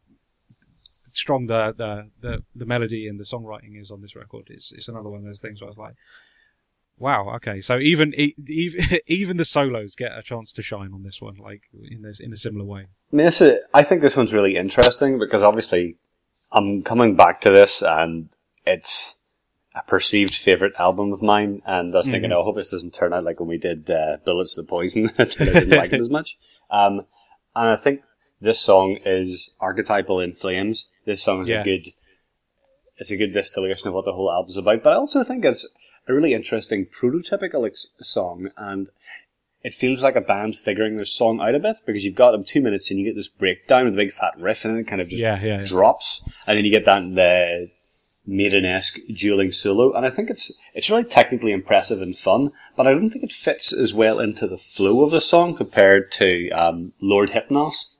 [0.49, 4.47] strong the, the the the melody and the songwriting is on this record.
[4.49, 5.95] It's it's another one of those things where I was like,
[6.97, 8.13] wow, okay, so even
[8.47, 12.19] even even the solos get a chance to shine on this one, like in this
[12.19, 12.87] in a similar way.
[13.13, 13.29] I mean,
[13.73, 15.97] I think this one's really interesting because obviously
[16.51, 18.29] I'm coming back to this and
[18.65, 19.15] it's
[19.73, 21.61] a perceived favorite album of mine.
[21.65, 22.35] And I was thinking, Mhm.
[22.35, 25.11] oh, I hope this doesn't turn out like when we did uh, Bullets the Poison.
[25.17, 26.37] that I didn't like it as much.
[26.71, 27.05] Um,
[27.55, 28.01] and I think
[28.41, 30.85] this song is archetypal in flames.
[31.05, 31.61] This song is Yeah.
[31.61, 31.87] a good,
[32.97, 34.83] it's a good distillation of what the whole album's about.
[34.83, 35.73] But I also think it's
[36.07, 38.87] a really interesting prototypical ex- song and
[39.63, 42.43] it feels like a band figuring their song out a bit because you've got them
[42.43, 45.01] two minutes and you get this breakdown with a big fat riff and it kind
[45.01, 47.71] of just Yeah, yeah, drops and then you get that the
[48.27, 52.91] maiden-esque dueling solo and I think it's it's really technically impressive and fun but I
[52.91, 56.91] don't think it fits as well into the flow of the song compared to um,
[57.01, 57.94] Lord Hypnos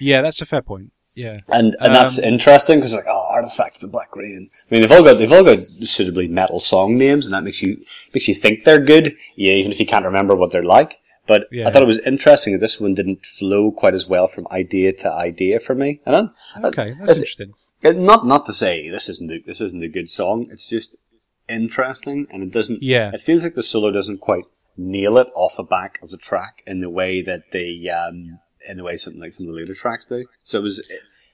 [0.00, 0.92] Yeah, that's a fair point.
[1.16, 4.74] Yeah, and and that's Um, interesting because like oh artifact of the black rain I
[4.74, 7.76] mean they've all got they've all got suitably metal song names and that makes you
[8.14, 11.48] makes you think they're good yeah even if you can't remember what they're like but
[11.50, 11.66] Yeah.
[11.66, 14.92] I thought it was interesting that this one didn't flow quite as well from idea
[15.02, 17.54] to idea for me and then, okay, that's uh, interesting.
[17.84, 20.96] uh, not not to say this isn't a, this isn't a good song it's just
[21.48, 22.82] interesting, and it doesn't.
[22.82, 23.10] Yeah.
[23.12, 24.44] It feels like the solo doesn't quite
[24.76, 28.76] nail it off the back of the track in the way that the um, in
[28.76, 30.26] the way something like some of the later tracks do.
[30.42, 30.86] So it was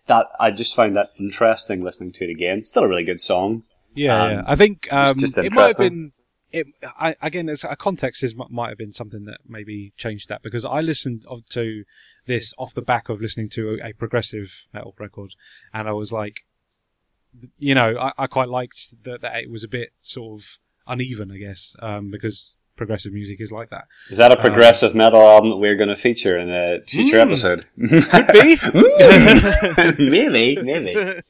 [0.06, 2.64] that I just found that interesting listening to it again.
[2.64, 3.62] Still a really good song.
[3.94, 4.42] Yeah, Um, yeah.
[4.46, 6.12] I think um, it might have been.
[6.52, 10.42] It, I, again, as a context is might have been something that maybe changed that
[10.42, 11.84] because I listened to
[12.26, 15.34] this off the back of listening to a, a progressive metal record,
[15.74, 16.44] and I was like,
[17.58, 21.32] you know, I, I quite liked that, that it was a bit sort of uneven,
[21.32, 23.84] I guess, um, because progressive music is like that.
[24.10, 27.26] Is that a progressive metal album that we're going to feature in a future Mm.
[27.26, 27.64] episode?
[27.76, 28.56] Could be.
[30.10, 31.20] maybe, maybe.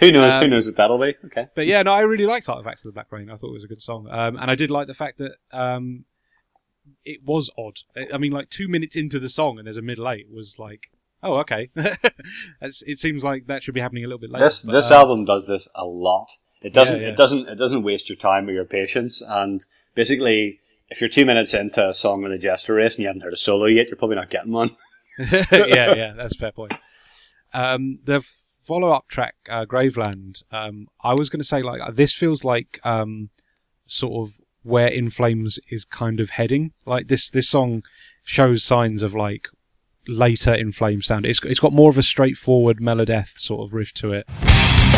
[0.00, 0.36] Who knows?
[0.36, 1.14] who Um, knows what that'll be?
[1.26, 1.48] Okay.
[1.54, 3.30] But yeah, no, I really liked Artifacts of the Black Rain.
[3.30, 5.32] I thought it was a good song, um, and I did like the fact that
[5.52, 6.04] um,
[7.04, 7.80] it was odd.
[7.96, 10.58] I- I mean, like two minutes into the song, and there's a middle eight was
[10.58, 10.90] like,
[11.22, 11.70] oh, okay.
[12.62, 14.44] It seems like that should be happening a little bit later.
[14.44, 16.30] This but, this uh, album does this a lot.
[16.62, 17.00] It doesn't.
[17.00, 17.12] Yeah, yeah.
[17.12, 17.48] It doesn't.
[17.48, 19.22] It doesn't waste your time or your patience.
[19.26, 19.64] And
[19.94, 20.60] basically,
[20.90, 23.32] if you're two minutes into a song with a jester race and you haven't heard
[23.32, 24.70] a solo yet, you're probably not getting one.
[25.18, 25.46] yeah,
[25.94, 26.72] yeah, that's a fair point.
[27.52, 28.26] Um, the
[28.62, 30.42] follow-up track, uh, Graveland.
[30.50, 33.30] Um, I was going to say like this feels like um,
[33.86, 36.72] sort of where In Flames is kind of heading.
[36.86, 37.82] Like this, this song
[38.22, 39.48] shows signs of like
[40.08, 41.26] later In Flames sound.
[41.26, 44.89] It's it's got more of a straightforward melodeath sort of riff to it.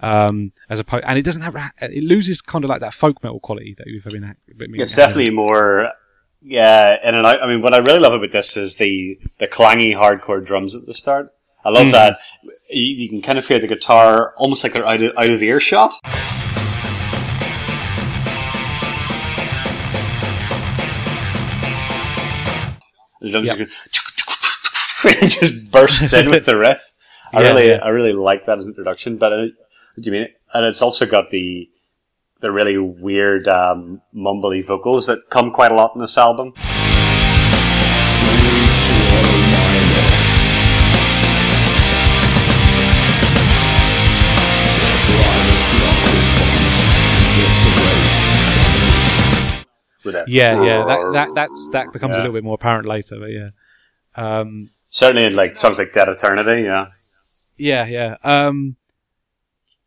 [0.00, 3.40] Um, as opposed, and it doesn't have it loses kind of like that folk metal
[3.40, 4.34] quality that you've been.
[4.56, 5.90] been It's definitely more.
[6.40, 7.42] Yeah, in and out.
[7.42, 10.86] I mean, what I really love about this is the the clangy hardcore drums at
[10.86, 11.32] the start.
[11.64, 11.92] I love Mm.
[11.92, 12.14] that.
[12.70, 15.42] You, you can kind of hear the guitar almost like they're out of, out of
[15.42, 15.94] earshot.
[23.32, 23.56] Yep.
[23.56, 26.82] just, go- it just bursts in with the riff.
[27.34, 27.78] I Yeah, really, yeah.
[27.82, 29.16] I really like that as an introduction.
[29.16, 29.52] But it,
[29.96, 30.28] do you mean?
[30.54, 31.68] And it's also got the
[32.40, 36.54] the really weird um, mumbly vocals that come quite a lot in this album.
[50.08, 50.28] With that.
[50.28, 50.84] Yeah, yeah.
[50.84, 52.18] That that that's that becomes Yeah.
[52.18, 53.48] a little bit more apparent later, but yeah.
[54.14, 56.88] Um, Certainly in like songs like Dead Eternity, yeah.
[57.56, 58.16] Yeah, yeah.
[58.24, 58.76] Um,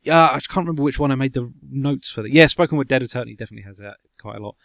[0.04, 2.32] yeah, I can't remember which one I made the notes for that.
[2.32, 4.56] Yeah, Spoken with Dead Eternity definitely has that quite a lot.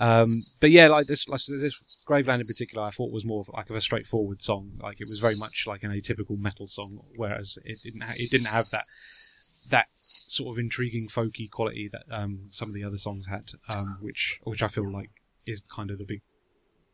[0.00, 3.48] Um, but yeah, like this, like this Graveland in particular, I thought was more of
[3.48, 4.72] like of a straightforward song.
[4.82, 8.30] Like it was very much like an atypical metal song, whereas it didn't ha- it
[8.30, 8.84] didn't have that
[9.70, 13.98] that sort of intriguing folky quality that um, some of the other songs had, um,
[14.00, 15.10] which which I feel like
[15.46, 16.22] is kind of the big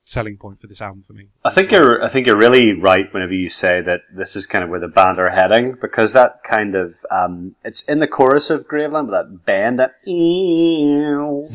[0.04, 1.28] selling point for this album for me.
[1.44, 4.64] I think you're I think you're really right whenever you say that this is kind
[4.64, 8.50] of where the band are heading because that kind of um, it's in the chorus
[8.50, 9.94] of Graveland, but that band that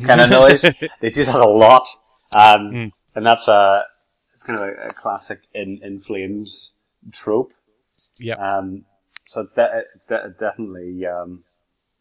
[0.07, 0.61] kind of noise
[1.01, 1.85] they just have a lot,
[2.35, 2.91] um, Mm.
[3.15, 3.83] and that's a
[4.33, 6.71] it's kind of a, a classic in in Flames
[7.11, 7.53] trope.
[8.19, 8.35] Yeah.
[8.35, 8.85] Um,
[9.25, 11.43] so it's de- it's de- definitely um,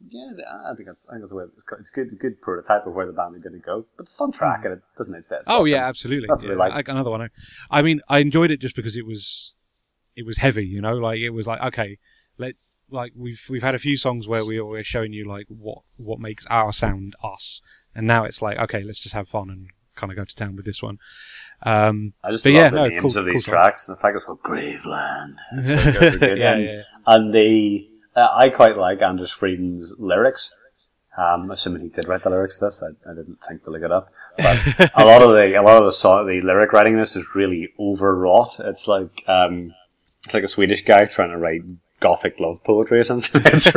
[0.09, 0.31] yeah.
[0.71, 3.37] I think that's I think that's where it's good good prototype of where the band
[3.37, 3.87] are going to go.
[3.97, 5.27] But it's a fun track and it doesn't it?
[5.47, 6.27] Oh yeah, absolutely.
[6.29, 6.75] That's yeah, we like.
[6.75, 7.29] like another one.
[7.71, 9.55] I mean, I enjoyed it just because it was
[10.17, 10.67] it was heavy.
[10.67, 11.99] You know, like it was like okay,
[12.39, 12.55] let
[12.91, 16.21] like we've we've had a few songs where we we're showing you like what what
[16.21, 17.61] makes our sound us,
[17.95, 20.57] and now it's like okay, let's just have fun and kind of go to town
[20.57, 20.99] with this one.
[21.63, 23.97] Um, I just But love yeah, the no, names cool- of these cool tracks and
[23.97, 25.37] the fact it's called Graveland.
[25.53, 26.27] It's so good, so.
[26.35, 26.83] Yeah, and, yeah.
[27.07, 30.55] and the uh, I quite like Anders Fridén's lyrics.
[31.17, 33.83] Um, assuming he did write the lyrics to this, I, I didn't think to look
[33.83, 34.09] it up.
[34.37, 37.15] But a lot of the a lot of the song, the lyric writing in this
[37.15, 38.59] is really overwrought.
[38.59, 39.73] It's like um,
[40.25, 41.63] it's like a Swedish guy trying to write
[42.05, 43.41] gothic love poetry or something.
[43.45, 43.71] It's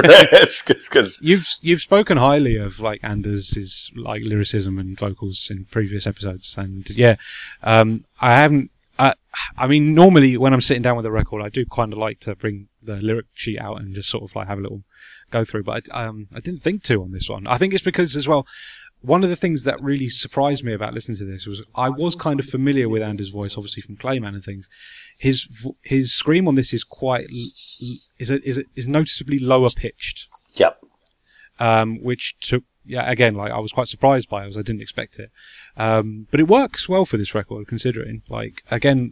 [0.61, 6.55] because You've you've spoken highly of like Anders' like lyricism and vocals in previous episodes,
[6.57, 7.15] and yeah,
[7.63, 8.69] um, I haven't.
[8.99, 9.13] I,
[9.57, 12.19] I mean, normally when I'm sitting down with a record, I do kind of like
[12.21, 14.83] to bring the lyric sheet out and just sort of like have a little
[15.31, 15.63] go through.
[15.63, 17.47] But I, um, I didn't think to on this one.
[17.47, 18.45] I think it's because as well.
[19.01, 22.15] One of the things that really surprised me about listening to this was I was
[22.15, 24.67] kind of familiar with Anders' voice, obviously from Clayman and things.
[25.19, 25.47] His
[25.83, 29.69] his scream on this is quite l- l- is a, is a, is noticeably lower
[29.75, 30.81] pitched yep.
[31.59, 34.81] um, which took yeah again like I was quite surprised by it as I didn't
[34.81, 35.31] expect it,
[35.75, 39.11] um, but it works well for this record considering like again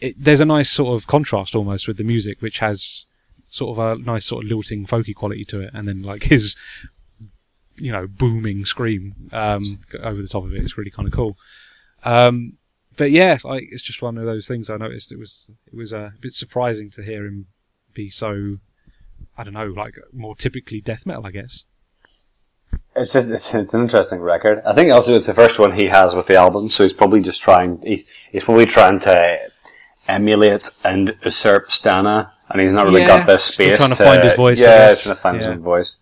[0.00, 3.06] it, there's a nice sort of contrast almost with the music which has
[3.50, 6.56] sort of a nice sort of lilting folky quality to it, and then like his
[7.80, 10.62] you know booming scream um, over the top of it.
[10.62, 11.36] It's really kind of cool.
[12.04, 12.58] Um,
[12.96, 15.12] but yeah, like it's just one of those things I noticed.
[15.12, 17.46] It was it was uh, a bit surprising to hear him
[17.94, 18.58] be so
[19.36, 21.64] I don't know, like more typically death metal, I guess.
[22.94, 24.60] It's just it's, it's an interesting record.
[24.66, 27.22] I think also it's the first one he has with the album, so he's probably
[27.22, 27.80] just trying.
[27.82, 29.50] He's, he's probably trying to
[30.08, 34.22] emulate and usurp Stanne, and he's not really Yeah, got this space trying to find
[34.24, 35.96] his voice, Yeah, trying to find his own voice.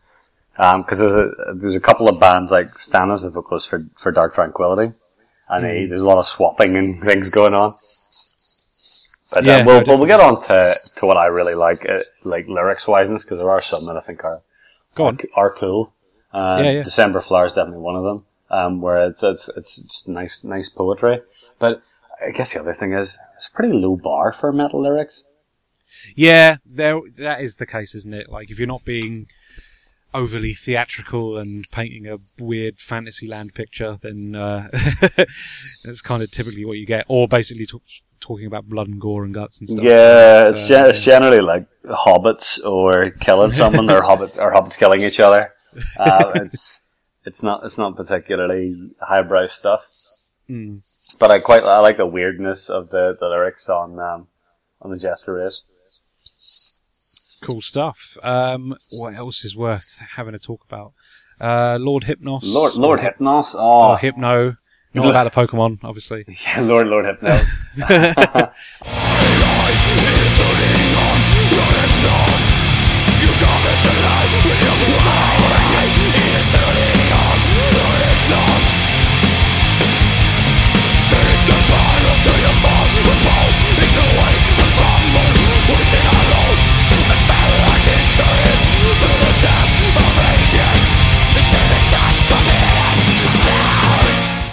[0.58, 4.34] Because there's a there's a couple of bands like Stanne's the vocalist for for Dark
[4.34, 4.92] Tranquillity,
[5.48, 5.88] and he, Mm.
[5.88, 7.70] there's a lot of swapping and things going on.
[9.32, 12.48] But Yeah, uh, we'll, we'll get on to, to what I really like, uh, like
[12.48, 14.40] lyrics wise, because there are some that I think are
[14.94, 15.18] Go on.
[15.34, 15.92] are cool.
[16.32, 16.82] Uh, Yeah, yeah.
[16.82, 18.24] December Flower is definitely one of them.
[18.50, 21.20] Um, where it's it's it's just nice nice poetry.
[21.58, 21.82] But
[22.26, 25.22] I guess the other thing is it's a pretty low bar for metal lyrics.
[26.16, 28.30] Yeah, there that is the case, isn't it?
[28.30, 29.26] Like if you're not being
[30.14, 36.78] overly theatrical and painting a weird fantasyland picture, then uh, that's kind of typically what
[36.78, 37.04] you get.
[37.08, 37.82] Or basically talk,
[38.20, 39.84] talking about blood and gore and guts and stuff.
[39.84, 45.02] Yeah, it's, gen- it's generally like hobbits or killing someone or hobbits or hobbits killing
[45.02, 45.42] each other.
[45.96, 46.82] Uh, it's
[47.24, 49.84] it's not it's not particularly highbrow stuff.
[50.48, 50.80] Mm.
[51.20, 54.28] But I quite I like the weirdness of the, the lyrics on um,
[54.80, 55.77] on the Jester Race.
[57.42, 58.16] Cool stuff.
[58.22, 60.92] Um, what else is worth having a talk about?
[61.40, 62.40] Uh, Lord Hypnos.
[62.42, 63.54] Lord Lord Hypnos.
[63.56, 64.56] Oh, Oh, Hypno.
[64.94, 66.24] Not about the Pokemon, obviously.
[66.44, 67.40] yeah, Lord Lord Hypno.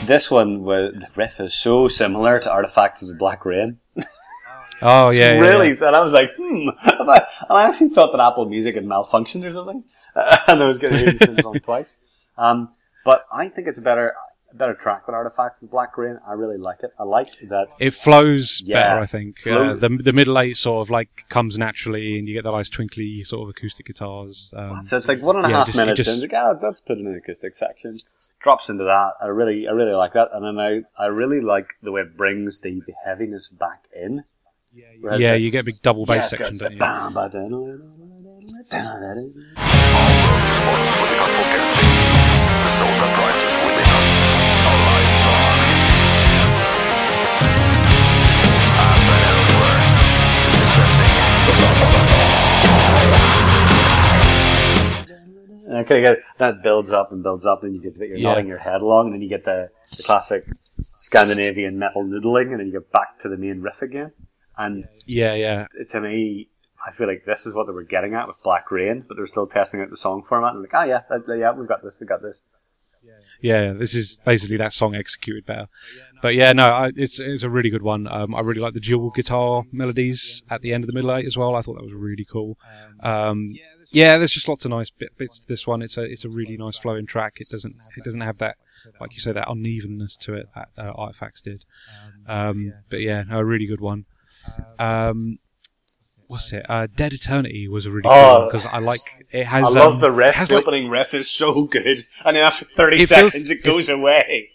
[0.06, 3.80] This one, was, the riff is so similar to Artifacts of the Black Rain.
[4.82, 5.70] Oh yeah, yeah, really?
[5.70, 5.88] yeah.
[5.88, 6.68] And I was like, hmm.
[6.68, 6.70] And
[7.10, 9.84] I, and I actually thought that Apple Music had malfunctioned or something,
[10.16, 11.98] and I was going to hear the song twice.
[12.38, 12.70] Um,
[13.06, 14.16] but I think it's a better,
[14.58, 16.18] better track than Artifacts of the Black Rain.
[16.28, 16.92] I really like it.
[17.00, 17.68] I like that.
[17.80, 18.80] It flows Yeah.
[18.82, 19.40] better, I think.
[19.40, 22.52] Flow- Uh, the the middle eight sort of like comes naturally, and you get the
[22.52, 24.54] nice twinkly sort of acoustic guitars.
[24.56, 26.22] Um, So it's like one and a Yeah, half just- minutes just- in.
[26.22, 27.94] Like, ah, let's put in an acoustic section.
[28.42, 29.14] Drops into that.
[29.22, 30.30] I really, I really like that.
[30.34, 34.24] And then I, I really like the way it brings the, the heaviness back in.
[35.02, 36.80] Whereas yeah, the- you get a big double bass Yeah, section, don't you?
[55.88, 57.98] Got the- And it kind of that builds up and builds up, and you get
[57.98, 58.30] you're Yeah.
[58.30, 62.60] nodding your head along, and then you get the, the classic Scandinavian metal noodling, and
[62.60, 64.12] then you get back to the main riff again.
[64.58, 65.68] And Yeah, yeah.
[65.90, 66.50] to me,
[66.86, 69.28] I feel like this is what they were getting at with Black Rain, but they're
[69.28, 70.54] still testing out the song format.
[70.54, 72.42] And like, ah, yeah, that, yeah, we've got this, we've got this.
[73.42, 75.68] Yeah, this is basically that song executed better.
[76.24, 78.08] But yeah, no, I, it's it's a really good one.
[78.08, 81.26] Um, I really like the dual guitar melodies at the end of the middle eight
[81.28, 81.56] as well.
[81.56, 82.58] I thought that was really cool.
[83.02, 83.54] Um,
[83.96, 85.82] yeah, there's just lots of nice bit, bits to this one.
[85.82, 87.36] It's a it's a really nice flowing track.
[87.38, 88.58] It doesn't it doesn't have that
[89.02, 91.66] like you say that unevenness to it that uh, Artifacts did.
[92.28, 94.06] Um, but yeah, no, a really good one.
[94.78, 95.40] Um,
[96.28, 96.66] what's it?
[96.70, 98.12] Uh, Dead Eternity was a really Oh.
[98.12, 99.00] good one because I like
[99.32, 99.64] it has.
[99.66, 102.66] I love um, the has, the like- opening riff is so good, and then after
[102.66, 104.52] thirty It feels- seconds, it goes away.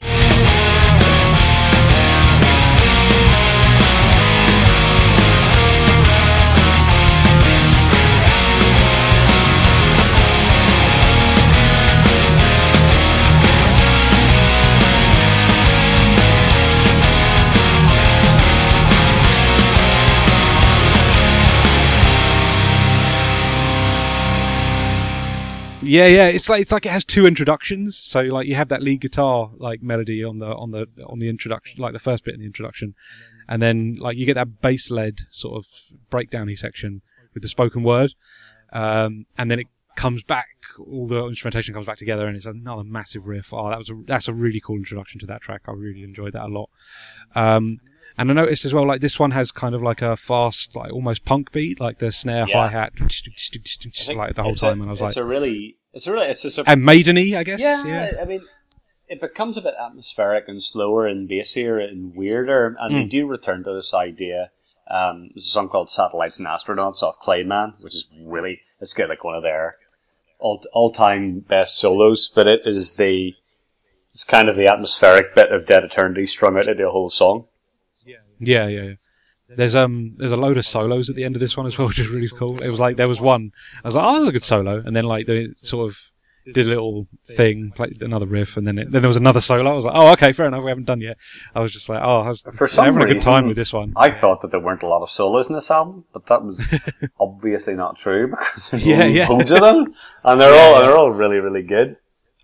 [25.91, 26.27] Yeah, yeah.
[26.29, 27.97] It's like it's like it has two introductions.
[27.97, 31.29] So like you have that lead guitar like melody on the on the on the
[31.29, 32.95] introduction, like the first bit in the introduction,
[33.49, 35.67] and then like you get that bass led sort of
[36.09, 37.03] breakdowny section
[37.35, 38.15] with the spoken word,
[38.73, 39.67] um, and then it
[39.97, 40.47] comes back.
[40.79, 43.53] All the instrumentation comes back together, and it's another massive riff.
[43.53, 45.63] Oh, that was a, that's a really cool introduction to that track.
[45.67, 46.71] I really enjoyed that a lot.
[47.35, 47.81] Um,
[48.17, 50.93] and I noticed as well, like this one has kind of like a fast, like
[50.93, 52.69] almost punk beat, like the snare, Yeah.
[52.69, 54.81] hi hat, like the whole time.
[54.81, 57.37] a, and I was it's like, a really, it's really, it's a sur- and maideny,
[57.37, 57.61] I guess.
[57.61, 58.13] yeah, yeah.
[58.21, 58.43] I mean,
[59.09, 63.11] it becomes a bit atmospheric and slower and bassier and weirder, and they Mm.
[63.11, 64.51] do return to this idea
[64.93, 69.09] Um, there's a song called Satellites and Astronauts off Clayman, which is really, it's got
[69.09, 69.75] like one of their
[70.41, 73.37] all, all-time best solos, but it is the,
[74.13, 77.47] it's kind of the atmospheric bit of Dead Eternity strung out into a whole song.
[78.05, 78.95] Yeah, yeah, yeah.
[79.57, 81.89] There's um there's a load of solos at the end of this one as well,
[81.91, 82.57] which is really cool.
[82.63, 83.51] It was like there was one
[83.85, 85.99] I was like, oh, that was a good solo, and then like they sort of
[86.53, 89.71] did a little thing, played another riff, and then it, then there was another solo.
[89.71, 91.17] I was like, oh, okay, fair enough, we haven't done yet.
[91.55, 93.57] I was just like, oh, I was For some having a good reason, time with
[93.57, 93.93] this one.
[93.95, 96.61] I thought that there weren't a lot of solos in this album, but that was
[97.21, 99.29] obviously not true because there's Yeah, yeah.
[99.29, 99.87] loads of them,
[100.25, 100.81] and they're Yeah, all yeah.
[100.87, 101.97] they're all really really good.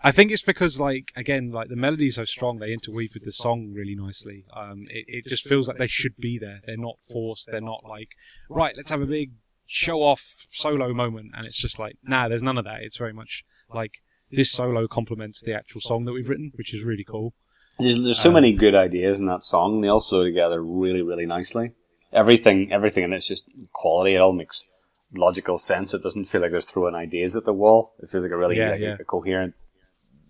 [0.02, 3.24] I think it's because, like, again, like the melody is so strong, they interweave with
[3.24, 4.44] the song really nicely.
[4.54, 6.60] Um, it, it just feels like they should be there.
[6.66, 7.48] They're not forced.
[7.50, 8.10] They're not like,
[8.48, 9.32] right, let's have a big
[9.66, 11.32] show off solo moment.
[11.36, 12.82] And it's just like, nah, there's none of that.
[12.82, 16.82] It's very much like this solo complements the actual song that we've written, which is
[16.84, 17.32] really cool.
[17.78, 21.02] There's, there's so Um, many good ideas in that song, they all flow together really
[21.02, 21.72] really nicely.
[22.12, 24.14] Everything everything in it's just quality.
[24.14, 24.70] It all makes
[25.14, 25.94] logical sense.
[25.94, 27.92] It doesn't feel like they're throwing ideas at the wall.
[28.02, 28.96] It feels like a really Yeah, like, yeah.
[28.98, 29.54] a coherent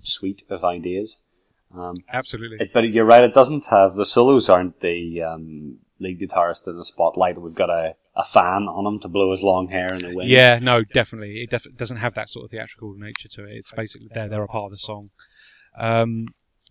[0.07, 1.23] suite of ideas.
[1.75, 2.59] Um, Absolutely.
[2.61, 3.25] It, but you're right.
[3.25, 4.49] It doesn't have the solos.
[4.49, 7.41] Aren't the um, lead guitarist in the spotlight?
[7.41, 10.31] We've got a, a fan on him to blow his long hair in the wind.
[10.31, 11.43] Yeah, no, definitely.
[11.43, 13.57] It def- doesn't have that sort of theatrical nature to it.
[13.57, 15.11] It's basically they're they're a part of the song.
[15.79, 16.27] Um,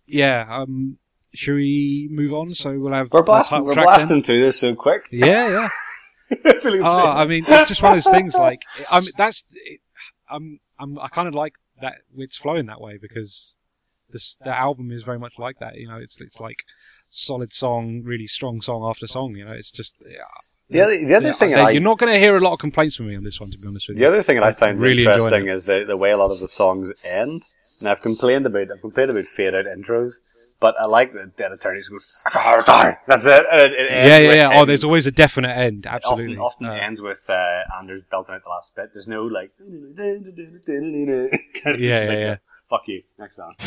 [0.07, 0.45] yeah.
[0.49, 0.97] Um,
[1.33, 2.53] should we move on?
[2.53, 3.63] So we'll have we're blasting.
[3.63, 5.07] We're blasting through this so quick.
[5.11, 5.69] Yeah, yeah.
[6.45, 8.33] I oh, I mean, it's just one of those things.
[8.33, 8.61] Like,
[8.91, 9.43] I mean, that's.
[9.53, 9.79] It,
[10.27, 13.57] I'm, I'm, I kind of like that it's flowing that way because
[14.09, 15.75] this the album is very much like that.
[15.75, 16.63] You know, it's it's like
[17.09, 19.35] solid song, really strong song after song.
[19.35, 20.03] You know, it's just.
[20.05, 20.23] Yeah,
[20.69, 22.59] the other, the other yeah, thing I- you're not going to hear a lot of
[22.59, 24.03] complaints from me on this one, to be honest with you.
[24.03, 26.31] The other thing that I find really really interesting is the, the way a lot
[26.31, 27.43] of the songs end.
[27.79, 30.13] And I've complained about I've complained about fade out intros,
[30.59, 32.21] but I like that Dead Eternity's goes
[33.07, 33.45] that's it.
[33.51, 34.59] It, it Yeah, yeah, yeah.
[34.59, 35.85] Oh, there's always a definite end.
[35.85, 36.37] It Absolutely.
[36.37, 38.91] Often, often Uh, ends with uh, Anders belting out the last bit.
[38.93, 39.51] There's no like.
[41.77, 42.35] Yeah, yeah, yeah.
[42.69, 43.03] Fuck you.
[43.19, 43.53] Next song.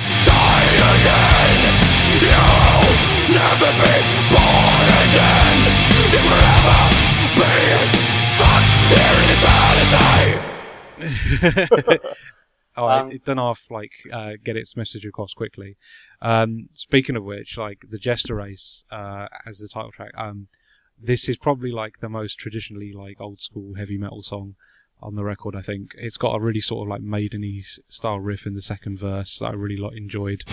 [12.78, 15.76] Oh, Um, it, done off like uh, get its message across quickly.
[16.22, 20.48] Um, speaking of which, like the Jester Race uh, as the title track, um,
[21.00, 24.54] this is probably like the most traditionally like old school heavy metal song
[25.00, 25.54] on the record.
[25.54, 28.98] I think it's got a really sort of like maideny style riff in the second
[28.98, 30.44] verse that I really like, enjoyed.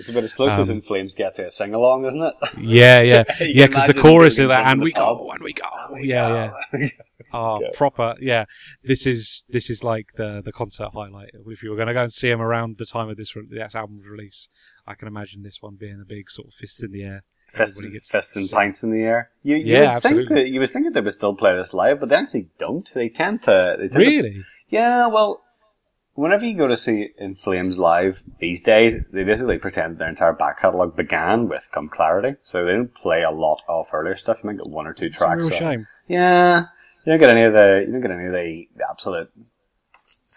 [0.00, 2.34] It's about as close as Um, In Flames get to a sing along, isn't it?
[2.58, 3.66] Yeah, yeah, yeah.
[3.68, 5.18] Because the chorus is that, and we pub.
[5.18, 5.64] go, and we go.
[5.98, 6.88] Yeah, yeah.
[7.32, 7.68] Oh, Yeah.
[7.74, 8.14] proper.
[8.20, 8.44] Yeah,
[8.82, 11.30] this is this is like the the concert highlight.
[11.46, 13.46] If you were going to go and see him around the time of this re-
[13.48, 14.48] this album's release,
[14.86, 17.22] I can imagine this one being a big sort of fist in the air.
[17.52, 19.30] Fists and pints in the air.
[19.42, 20.34] You, you Yeah, would think absolutely.
[20.36, 22.88] that you would think that they would still play this live, but they actually don't.
[22.94, 23.74] They tend to.
[23.76, 24.44] They tend to Really?
[24.68, 25.42] Yeah, well,
[26.20, 30.32] whenever you go to see In Flames live these days, they basically pretend their entire
[30.32, 34.38] back catalogue began with Come Clarity, so they don't play a lot of earlier stuff.
[34.42, 35.46] You might get one or two It's a tracks.
[35.48, 35.86] real of- shame.
[36.08, 36.66] Yeah,
[37.04, 39.30] you don't get any of the you don't get any of the, the absolute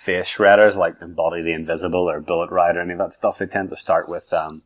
[0.04, 3.38] face shredders like Embody the Invisible or Bullet Ride or any of that stuff.
[3.40, 4.64] They tend to start with um,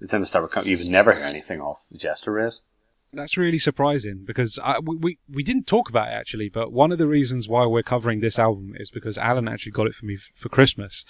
[0.00, 2.60] they tend to start with you would never hear anything off Jester Race.
[3.12, 6.98] That's really surprising because I, we, we didn't talk about it actually, but one of
[6.98, 10.14] the reasons why we're covering this album is because Alan actually got it for me
[10.14, 11.04] f- for Christmas,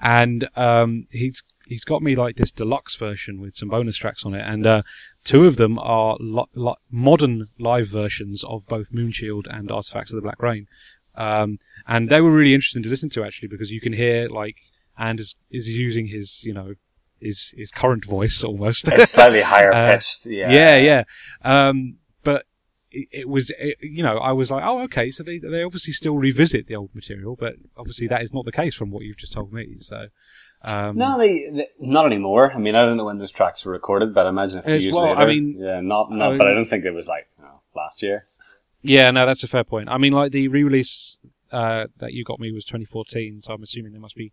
[0.00, 4.34] and um, he's he's got me like this deluxe version with some bonus tracks on
[4.34, 4.80] it, and uh,
[5.24, 10.16] two of them are lo- lo- modern live versions of both Moonshield and Artifacts of
[10.16, 10.66] the Black Rain,
[11.16, 14.56] um, and they were really interesting to listen to actually because you can hear like
[14.98, 16.74] Anders is using his you know
[17.22, 18.88] his his current voice almost.
[18.88, 20.26] It's slightly higher Uh, pitched.
[20.26, 21.02] yeah, yeah, yeah.
[21.44, 22.44] Um, but
[22.90, 25.92] it, it was, it, you know, I was like, oh, okay, so they they obviously
[25.92, 29.16] still revisit the old material, but obviously that is not the case from what you've
[29.16, 29.76] just told me.
[29.78, 30.06] So,
[30.64, 32.52] um, No, they, they not anymore.
[32.52, 34.74] I mean, I don't know when those tracks were recorded, but I imagine a few
[34.74, 35.20] years well, later.
[35.20, 37.62] I mean- yeah, not, not I but I don't think it was like you know,
[37.74, 38.20] last year.
[38.82, 39.88] yeah, no, that's a fair point.
[39.88, 41.16] I mean, like the re-release
[41.50, 44.32] uh, that you got me was 2014, so I'm assuming there must be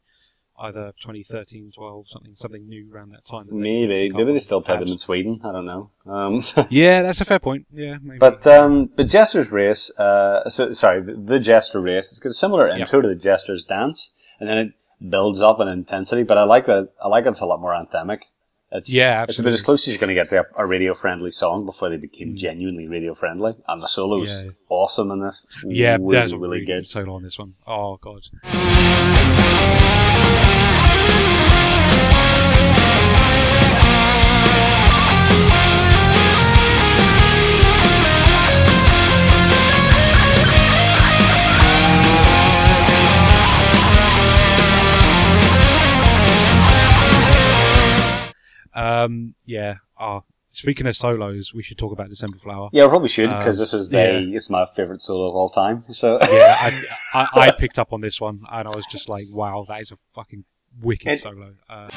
[0.60, 3.48] either 2013, 12, something something new around that time.
[3.48, 5.42] that Maybe, maybe they still play them in Sweden.
[5.44, 5.90] I don't know.
[6.06, 7.66] Um, Yeah, that's a fair point.
[7.72, 8.20] Yeah, maybe.
[8.20, 9.92] but um, but Jester's race.
[9.98, 12.10] Uh, so, sorry, the, the Jester race.
[12.12, 14.74] It's got a similar intro to the Jester's dance, and then it
[15.10, 16.24] builds up in intensity.
[16.24, 16.92] But I like that.
[17.02, 18.20] I like it's a lot more anthemic.
[18.72, 20.94] It's, Yeah, It's about as close as you're going to get to a, a radio
[20.94, 23.56] friendly song before they became genuinely radio friendly.
[23.68, 24.50] And the solo's Yeah.
[24.70, 25.48] awesome in this.
[25.66, 26.82] Yeah, really, a really, really good.
[26.84, 27.54] good solo on this one.
[27.66, 29.39] Oh god.
[48.74, 49.76] Um, yeah.
[50.00, 52.70] Oh, speaking of solos, we should talk about December Flower.
[52.72, 54.36] Yeah, we probably should because Um, this is the yeah.
[54.38, 55.84] it's my favorite solo of all time.
[55.90, 59.24] So Yeah, I, I, I picked up on this one and I was just like,
[59.36, 60.44] wow, that is a fucking
[60.82, 61.54] wicked It- solo.
[61.70, 61.90] Uh,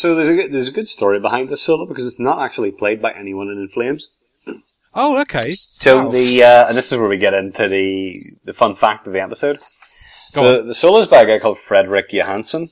[0.00, 2.72] so there's a good, there's a good story behind this solo because it's not actually
[2.72, 4.08] played by anyone in In Flames.
[4.94, 5.50] oh, okay.
[5.52, 6.10] So Wow.
[6.10, 9.20] the uh, and this is where we get into the the fun fact of the
[9.22, 9.56] episode.
[10.34, 12.66] Go So the solo is by a guy called Fredrik Johansson,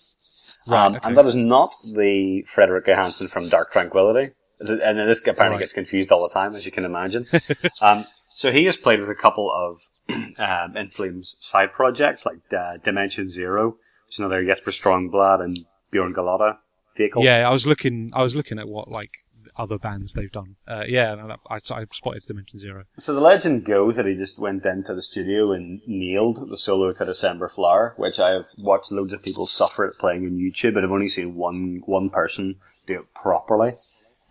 [0.68, 1.00] Right, um, okay.
[1.08, 4.32] and that is not the Fredrik Johansson from Dark Tranquillity.
[4.60, 5.60] And this apparently Right.
[5.60, 7.22] gets confused all the time, as you can imagine.
[7.82, 9.78] um, so he has played with a couple of
[10.38, 13.76] um, In Flames side projects like uh, Dimension Zero,
[14.06, 15.60] which is another Jesper Strömblad and
[15.92, 16.56] Bjorn Gelotte.
[16.98, 17.24] Vehicle.
[17.24, 18.10] Yeah, I was looking.
[18.14, 19.08] I was looking at what like
[19.56, 20.54] other bands they've done.
[20.68, 22.84] Uh, yeah, no, I, I spotted Dimension Zero.
[22.98, 26.92] So the legend goes that he just went into the studio and nailed the solo
[26.92, 30.74] to December Flower, which I have watched loads of people suffer at playing on YouTube,
[30.74, 33.72] but I've only seen one one person do it properly.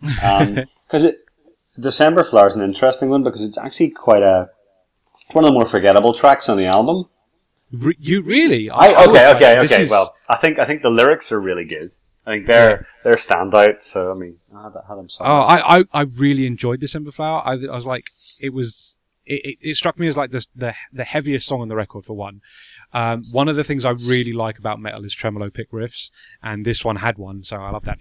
[0.00, 1.18] Because it
[1.78, 4.50] December Flower is an interesting one because it's actually quite a
[5.32, 7.04] one of the more forgettable tracks on the album.
[7.70, 8.70] Re- you really?
[8.70, 9.82] I, was okay, okay, okay.
[9.82, 11.90] is- Well, I think I think the lyrics are really good.
[12.28, 13.82] I think they're they're standout.
[13.82, 15.08] So I mean, I had, had them.
[15.20, 17.42] Oh, I, I, I really enjoyed December Flower.
[17.44, 18.04] I, I was like,
[18.40, 21.68] it was, it, it, it struck me as like the, the the heaviest song on
[21.68, 22.42] the record for one.
[22.92, 26.10] Um, one of the things I really like about metal is tremolo pick riffs,
[26.42, 27.98] and this one had one, so I love that.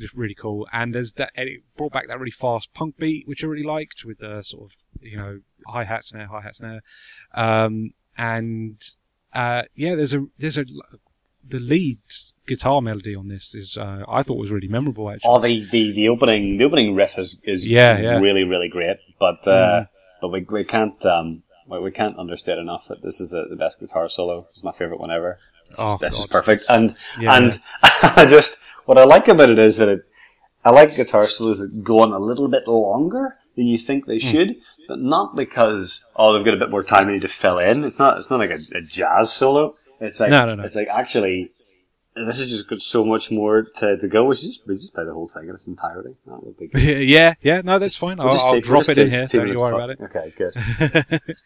[0.00, 0.66] Just really cool.
[0.72, 3.66] And there's that, and it brought back that really fast punk beat, which I really
[3.66, 6.80] liked with the sort of, you know, hi hat snare, hi hat snare.
[7.34, 8.80] Um, and,
[9.32, 10.64] uh, yeah, there's a, there's a,
[11.46, 11.98] the lead
[12.46, 15.30] guitar melody on this is, uh, I thought was really memorable actually.
[15.30, 18.18] Oh, the, the, the opening the opening riff is, is Yeah, yeah.
[18.18, 19.86] really really great, but uh,
[20.20, 23.56] but we, we can't um we, we can't understate enough that this is a, the
[23.56, 24.48] best guitar solo.
[24.52, 25.38] It's my favorite one ever.
[25.68, 28.58] It's, Oh, this is perfect, and Yeah, and I just
[28.90, 30.00] what I like about it is that it
[30.64, 34.10] I like guitar solos that go on a little bit longer than you think Hmm.
[34.10, 34.56] they should,
[34.88, 37.84] but not because oh they've got a bit more time they need to fill in.
[37.84, 39.72] It's not it's not like a, a jazz solo.
[40.00, 40.64] It's like No, no, no.
[40.64, 41.50] it's like actually
[42.16, 44.24] this has just got so much more to, to go.
[44.24, 46.16] We should just, we just play the whole thing in its entirety.
[46.26, 47.04] That would be good.
[47.16, 48.18] yeah, yeah, no, that's fine.
[48.18, 49.26] We'll I'll, just I'll take- we'll drop it in here.
[49.28, 50.00] Don't you worry about it.
[50.00, 50.54] Okay, good.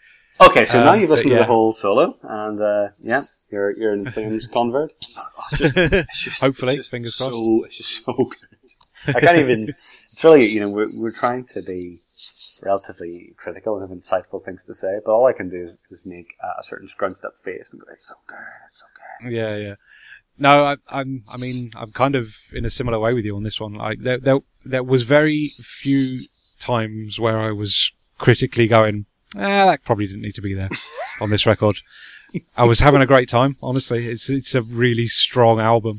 [0.40, 3.20] Okay, so now Um, you've but listened to the whole solo, and uh, yeah,
[3.52, 4.92] you're you're In Flames convert.
[4.92, 7.66] Oh, it's just- it's just- Hopefully, it's just fingers so, crossed.
[7.66, 9.16] It's just so good.
[9.16, 9.60] I can't even.
[10.14, 11.98] It's really you know we're we're trying to be
[12.64, 16.06] relatively critical and have insightful things to say, but all I can do is, is
[16.06, 18.86] make uh, a certain scrunched up face and go, "It's so good, it's so
[19.20, 19.74] good." Yeah, yeah.
[20.38, 21.22] No, I, I'm.
[21.32, 23.74] I mean, I'm kind of in a similar way with you on this one.
[23.74, 26.18] Like, there, there, there was very few
[26.60, 29.06] times where I was critically going,
[29.36, 30.70] ah, that probably didn't need to be there
[31.20, 31.76] on this record.
[32.56, 33.54] I was having a great time.
[33.62, 35.92] Honestly, it's it's a really strong album.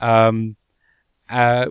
[0.00, 0.56] Um,
[1.30, 1.66] uh,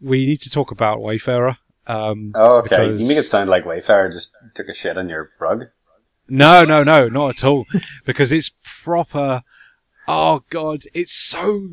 [0.00, 1.56] we need to talk about Wayfarer.
[1.86, 2.92] Um, Oh, okay.
[2.92, 5.66] You make it sound like Wayfarer just took a shit on your rug.
[6.28, 7.64] No, no, no, not at all.
[8.06, 9.42] Because it's proper.
[10.06, 11.68] Oh god, it's so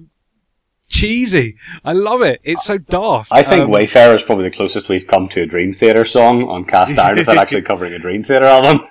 [0.87, 1.55] cheesy.
[1.83, 2.41] I love it.
[2.43, 3.31] It's so daft.
[3.31, 6.43] I think Um, Wayfarer is probably the closest we've come to a Dream Theater song
[6.49, 8.85] on Cast Iron without actually covering a Dream Theater album.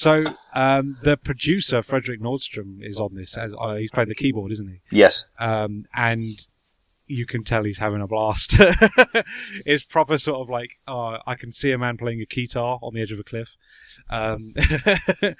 [0.00, 0.24] So
[0.54, 3.36] um, the producer Fredrik Nordström is on this.
[3.36, 4.80] As uh, he's playing the keyboard, isn't he?
[4.90, 5.26] Yes.
[5.38, 6.22] Um, and
[7.06, 8.54] you can tell he's having a blast.
[9.66, 12.94] it's proper sort of like, oh, I can see a man playing a guitar on
[12.94, 13.56] the edge of a cliff.
[14.08, 15.36] Um, it,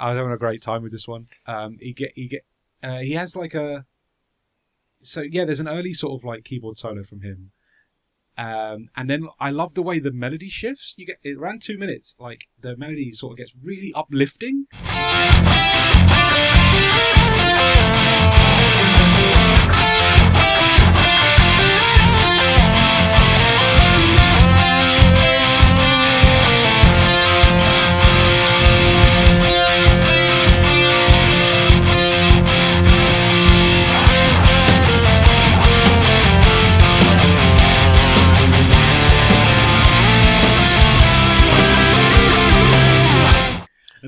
[0.00, 1.26] I was having a great time with this one.
[1.46, 2.44] Um, he get he get
[2.82, 3.84] uh, he has like a
[5.00, 7.52] so yeah, there's an early sort of like keyboard solo from him.
[8.38, 10.94] Um, and then I love the way the melody shifts.
[10.96, 14.66] You get it around two minutes, like the melody sort of gets really uplifting.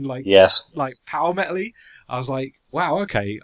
[0.01, 0.73] And like Yes.
[0.75, 1.73] like power metally.
[2.09, 3.39] I was like, wow, okay.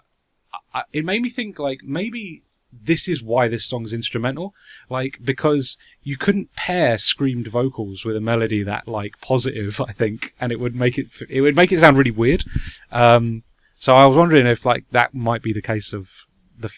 [0.75, 2.41] I, it made me think like maybe
[2.73, 4.55] this is why this song's instrumental,
[4.91, 10.33] like because you couldn't pair screamed vocals with a melody that like positive, I think,
[10.41, 12.45] and it would make it it would make it sound really weird.
[12.91, 13.45] Um,
[13.79, 16.11] so I was wondering if like that might be the case of
[16.59, 16.71] the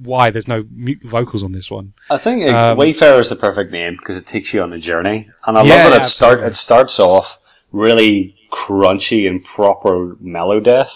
[0.00, 1.92] why there's no mute vocals on this one.
[2.08, 5.28] I think Um, Wayfarer is the perfect name because it takes you on a journey,
[5.46, 7.38] and I Yeah, love that it start it starts off
[7.72, 10.94] really crunchy and proper melodeath,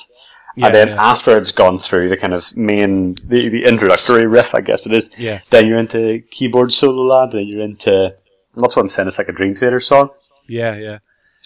[0.56, 1.10] Yeah, and then yeah.
[1.12, 4.92] after it's gone through the kind of main the, the introductory riff, I guess it
[4.92, 5.10] is.
[5.18, 5.40] Yeah.
[5.50, 8.14] Then you're into keyboard solo land, then you're into
[8.56, 9.08] that's what I'm saying.
[9.08, 10.08] It's like a Dream Theater song
[10.48, 10.98] Yeah, yeah.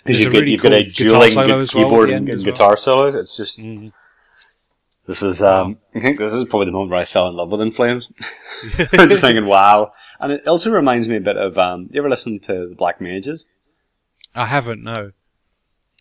[0.03, 2.45] because you get really you've got a dueling gu- well keyboard and, and well.
[2.53, 3.07] guitar solo.
[3.19, 3.93] It's just Mhm.
[5.07, 7.51] this is um I think this is probably the moment where I fell in love
[7.51, 8.09] with In Flames.
[8.99, 11.89] I was thinking, wow, and it also reminds me a bit of um.
[11.91, 13.47] You ever listen to the Black Mages?
[14.35, 15.13] I haven't no.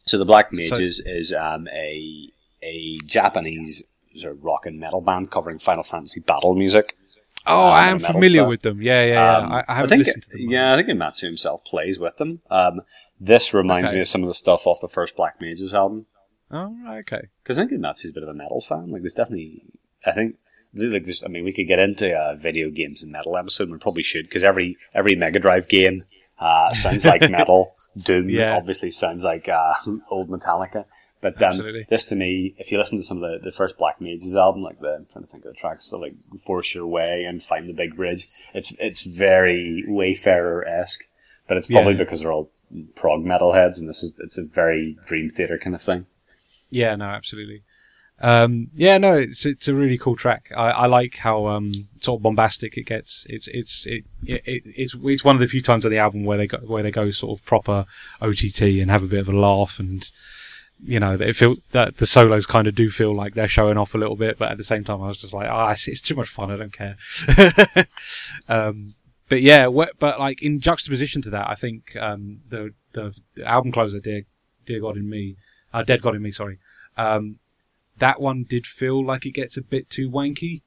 [0.05, 2.29] So the Black So- Mages is um, a
[2.61, 3.83] a Japanese
[4.15, 6.95] sort of rock and metal band covering Final Fantasy battle music.
[7.45, 8.47] Oh, Um, I am familiar stuff.
[8.49, 8.81] with them.
[8.81, 9.37] Yeah, yeah, yeah.
[9.37, 10.49] Um, I, I haven't think, listened to them.
[10.49, 12.41] Yeah, I think Uematsu himself plays with them.
[12.49, 12.81] Um,
[13.19, 13.95] this reminds Okay.
[13.97, 16.05] me of some of the stuff off the first Black Mages album
[16.51, 17.27] Oh, right, okay.
[17.43, 18.91] because I think Uematsu's a bit of a metal fan.
[18.91, 19.63] Like, there's definitely,
[20.05, 20.35] I think.
[20.75, 23.69] Like this, I mean, we could get into a video games and metal episode.
[23.69, 26.01] We probably should because every every Mega Drive game
[26.39, 27.73] uh, sounds like metal.
[28.05, 28.55] Doom Yeah.
[28.55, 29.73] obviously sounds like uh,
[30.11, 30.85] old Metallica.
[31.21, 31.57] But um,
[31.89, 34.61] this to me, if you listen to some of the, the first Black Mages album,
[34.61, 36.15] like the I'm trying to think of the tracks, so like
[36.45, 41.05] Force Your Way and Find the Big Bridge, it's it's very Wayfarer esque,
[41.47, 41.99] but it's probably Yeah.
[41.99, 42.51] because they're all
[42.95, 46.07] prog metal heads, and this is it's a very Dream Theater kind of thing.
[46.69, 47.63] Yeah, no, absolutely.
[48.23, 50.49] Um, yeah, no, it's it's a really cool track.
[50.55, 53.27] I, I like how um, sort of bombastic it gets.
[53.29, 56.37] It's it's it, it, it's it's one of the few times on the album where
[56.37, 57.85] they go where they go sort of proper
[58.21, 60.09] OTT and have a bit of a laugh and
[60.81, 63.93] you know it feels that the solos kind of do feel like they're showing off
[63.93, 66.01] a little bit, but at the same time I was just like, ah, it's, it's
[66.01, 66.49] too much fun.
[66.49, 66.95] I don't care.
[68.47, 68.93] um,
[69.27, 73.73] but yeah, but like in juxtaposition to that, I think um, the, the the album
[73.73, 74.23] closer, dear
[74.65, 75.35] dear God in me,
[75.73, 76.59] uh, dead God in me, sorry.
[76.95, 77.39] Um,
[77.97, 80.61] that one did feel like it gets a bit too wanky.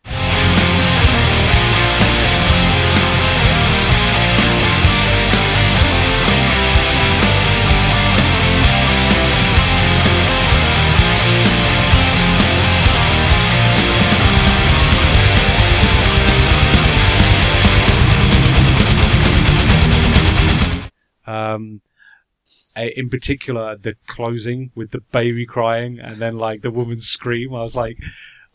[22.77, 27.55] In particular, the closing with the baby crying and then like the woman's scream.
[27.55, 27.97] I was like,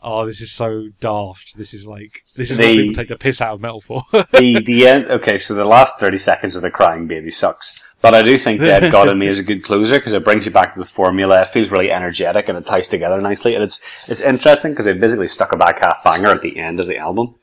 [0.04, 1.56] oh, this is so daft.
[1.56, 4.02] This is like, this is what The- people take the piss out of metal for.
[4.32, 5.06] the the end.
[5.06, 8.60] Okay, so the last thirty seconds of the crying baby sucks, but I do think
[8.60, 10.84] Dead God in Me is a good closer because it brings you back to the
[10.86, 11.42] formula.
[11.42, 14.94] It feels really energetic and it ties together nicely, and it's it's interesting because they
[14.94, 17.34] basically stuck a back half banger at the end of the album.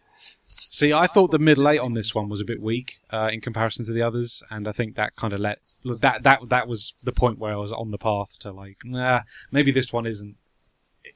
[0.79, 3.41] See, I thought the middle eight on this one was a bit weak uh, in
[3.41, 5.59] comparison to the others, and I think that kind of let
[5.99, 9.23] that that that was the point where I was on the path to like, nah,
[9.51, 10.37] maybe this one isn't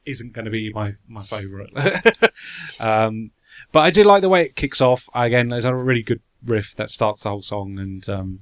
[0.06, 1.74] isn't going to be my my favorite.
[2.82, 3.32] um,
[3.72, 5.08] but I do like the way it kicks off.
[5.16, 8.40] Again, there's a really good riff that starts the whole song, and um,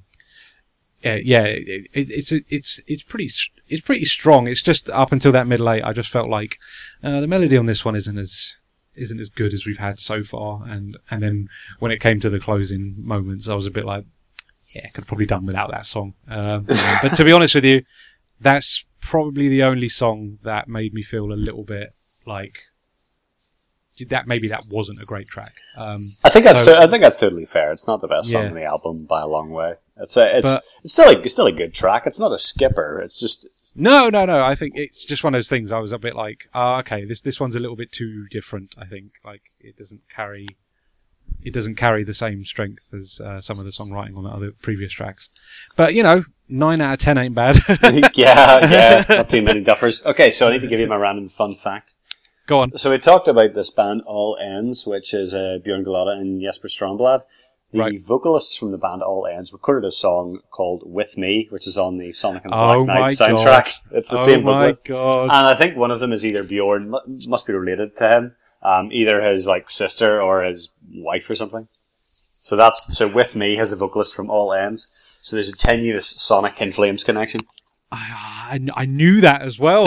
[1.04, 3.30] yeah, yeah, it, it, it's it's it's pretty
[3.68, 4.48] it's pretty strong.
[4.48, 6.58] It's just up until that middle eight, I just felt like
[7.00, 8.56] uh, the melody on this one isn't as
[8.94, 10.60] isn't as good as we've had so far.
[10.68, 14.04] And and then when it came to the closing moments, I was a bit like,
[14.74, 16.14] yeah, could have probably done without that song.
[16.28, 16.64] Um,
[17.02, 17.82] but to be honest with you,
[18.40, 21.88] that's probably the only song that made me feel a little bit
[22.26, 22.58] like.
[24.08, 25.54] that maybe that wasn't a great track.
[25.76, 27.70] Um, I think that's So- to- I think that's totally fair.
[27.72, 28.48] It's not the best song Yeah.
[28.48, 29.74] on the album by a long way.
[29.96, 32.02] It's a, it's But- it's still a, it's still a good track.
[32.06, 33.00] It's not a skipper.
[33.04, 34.42] It's just no, no, no.
[34.42, 35.72] I think it's just one of those things.
[35.72, 38.74] I was a bit like, oh, okay, this this one's a little bit too different.
[38.78, 40.46] I think like it doesn't carry.
[41.44, 44.52] It doesn't carry the same strength as uh, some of the songwriting on the other
[44.52, 45.28] previous tracks,
[45.76, 47.58] but you know, nine out of ten ain't bad.
[48.14, 50.04] yeah, yeah, not too many duffers.
[50.04, 51.94] Okay, so I need to give you my random fun fact.
[52.46, 52.76] Go on.
[52.76, 56.68] So we talked about this band All Ends, which is uh, Björn Gelotte and Jesper
[56.68, 57.22] Stromblad.
[57.72, 58.00] The Right.
[58.00, 61.96] vocalists from the band All Ends recorded a song called "With Me," which is on
[61.96, 63.64] the Sonic and the Oh Black Knight soundtrack.
[63.64, 63.72] God.
[63.92, 65.22] It's the oh same my vocalist, god!
[65.22, 66.94] and I think one of them is either Bjorn,
[67.28, 71.66] must be related to him, um, either his like sister or his wife or something.
[71.70, 74.86] So that's so "With Me" has a vocalist from All Ends.
[75.22, 77.40] So there's a tenuous Sonic and Flames connection.
[77.90, 79.86] I, I, I knew that as well.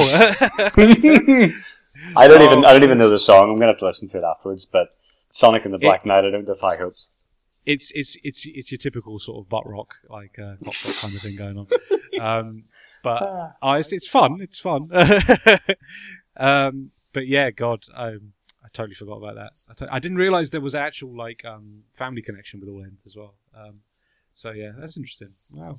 [2.15, 2.45] I don't Oh.
[2.45, 3.49] even I don't even know the song.
[3.51, 4.65] I'm gonna have to listen to it afterwards.
[4.65, 4.89] But
[5.31, 7.11] Sonic and the Black Knight, I don't defy hopes.
[7.66, 11.22] It's it's it's it's your typical sort of butt rock, like uh, rock kind of
[11.22, 11.68] thing going on.
[12.22, 12.63] Um,
[13.03, 13.22] but
[13.61, 14.38] uh, it's, it's fun.
[14.39, 14.84] It's fun.
[16.38, 18.32] um, but yeah, God, um,
[18.63, 19.51] I totally forgot about that.
[19.70, 23.03] I, to- I didn't realize there was actual like um, family connection with all ends
[23.05, 23.34] as well.
[23.53, 23.82] Um,
[24.34, 25.28] so yeah, that's interesting.
[25.55, 25.78] Wow.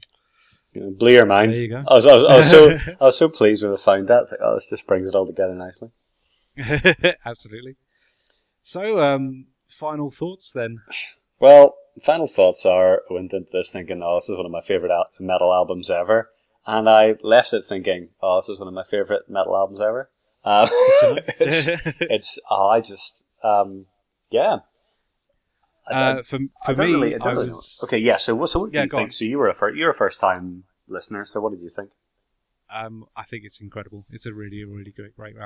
[0.74, 1.56] You know, blew your mind.
[1.56, 1.82] There you go.
[1.88, 4.26] I was, I was, I was so I was so pleased when I found that.
[4.30, 5.88] Like, oh, this just brings it all together nicely.
[7.24, 7.76] Absolutely.
[8.60, 10.80] So, um, final thoughts then.
[11.40, 14.62] Well, final thoughts are: I went into this thinking, oh, this is one of my
[14.62, 16.30] favorite al- metal albums ever,
[16.66, 20.10] and I left it thinking, oh, this is one of my favorite metal albums ever.
[20.44, 20.68] Um,
[21.40, 21.68] it's,
[22.00, 23.86] it's oh, I just um,
[24.30, 24.58] yeah.
[25.90, 27.98] Uh, for for me, really- I I really was okay.
[27.98, 28.16] Yeah.
[28.16, 28.50] So what?
[28.50, 29.02] So what do Yeah, you think?
[29.02, 29.10] on.
[29.12, 31.24] So you were a fir- you're a first time listener.
[31.26, 31.90] So what did you think?
[32.74, 34.02] Um, I think it's incredible.
[34.10, 35.36] It's a really, really good, great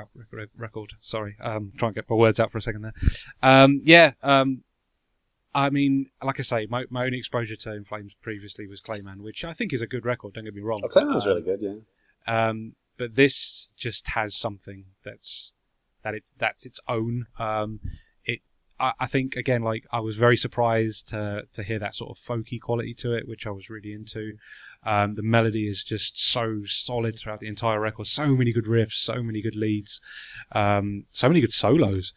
[0.57, 0.89] record.
[0.99, 2.93] Sorry, um, try and get my words out for a second there.
[3.43, 4.63] Um, yeah, um,
[5.53, 9.17] I mean, like I say, my, my only exposure to In Flames previously was Clayman,
[9.21, 10.33] which I think is a good record.
[10.33, 10.81] Don't get me wrong.
[10.83, 11.61] Okay, that was Um, really good.
[11.61, 12.47] Yeah.
[12.49, 15.53] um, but this just has something that's
[16.03, 17.27] that it's that's its own.
[17.39, 17.79] Um,
[18.81, 22.17] I, I think again, like I was very surprised to to hear that sort of
[22.17, 24.37] folky quality to it, which I was really into.
[24.83, 28.07] Um, the melody is just so solid throughout the entire record.
[28.07, 30.01] So many good riffs, so many good leads,
[30.53, 32.13] um, so many good solos,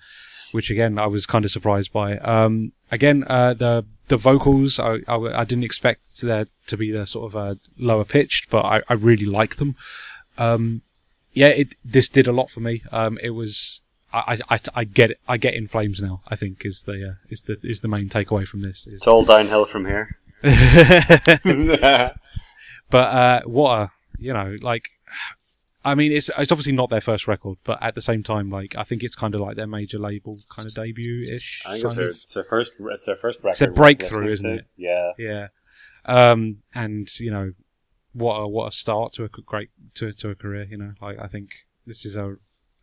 [0.52, 2.18] which again I was kind of surprised by.
[2.18, 7.06] Um, again, uh, the the vocals I, I, I didn't expect there to be the
[7.06, 9.76] sort of uh, lower pitched, but I, I really like them.
[10.38, 10.82] Um,
[11.32, 12.82] yeah, it this did a lot for me.
[12.90, 13.82] Um, it was
[14.14, 15.20] I, I, I get it.
[15.26, 16.22] I get in flames now.
[16.28, 18.86] I think is the uh, is the is the main takeaway from this.
[18.86, 20.18] Is It's all downhill from here.
[22.90, 24.84] but uh, what a you know like.
[25.86, 28.74] I mean, it's it's obviously not their first record, but at the same time, like
[28.76, 31.62] I think it's kind of like their major label kind of debut ish.
[31.66, 32.72] I think it's their, it's their first.
[32.78, 33.50] It's their first record.
[33.50, 34.66] It's a breakthrough, isn't it?
[34.76, 35.12] Yeah.
[35.18, 35.48] Yeah.
[36.06, 37.52] Um, and you know,
[38.14, 40.66] what a what a start to a great to to a career.
[40.70, 41.50] You know, like I think
[41.86, 42.36] this is a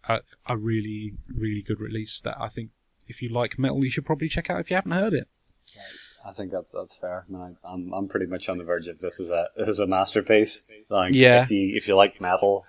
[0.07, 2.71] a, a really really good release that I think
[3.07, 5.27] if you like metal, you should probably check out if you haven't heard it.
[6.25, 7.25] I think that's that's fair.
[7.27, 9.67] I mean, I, I'm I'm pretty much on the verge of this is a this
[9.67, 10.63] is a masterpiece.
[10.89, 11.43] Like, Yeah.
[11.43, 12.65] If you if you like metal,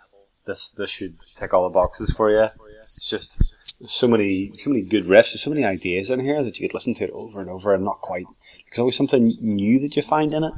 [0.46, 2.48] this this should tick all the boxes for you.
[2.70, 5.32] It's just so many so many good riffs.
[5.32, 7.74] There's so many ideas in here that you could listen to it over and over
[7.74, 8.26] and not quite.
[8.70, 10.52] There's always something new that you find in it.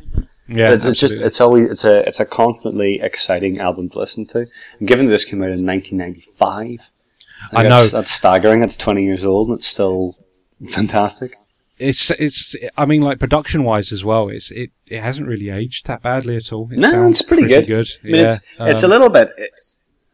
[0.46, 4.26] Yeah, it's, it's just it's always it's a it's a constantly exciting album to listen
[4.26, 4.46] to.
[4.78, 6.90] And given this came out in 1995, think
[7.52, 7.98] I that's- know.
[7.98, 8.62] that's staggering.
[8.62, 10.16] It's 20 years old and it's still
[10.68, 11.30] fantastic.
[11.78, 12.54] it's it's.
[12.76, 14.28] I mean, like production wise as well.
[14.28, 16.70] It's it it hasn't really aged that badly at all.
[16.70, 17.66] It No, it's pretty good.
[17.66, 17.88] good.
[18.02, 18.22] I mean, yeah.
[18.24, 19.30] it's it's a um, little bit.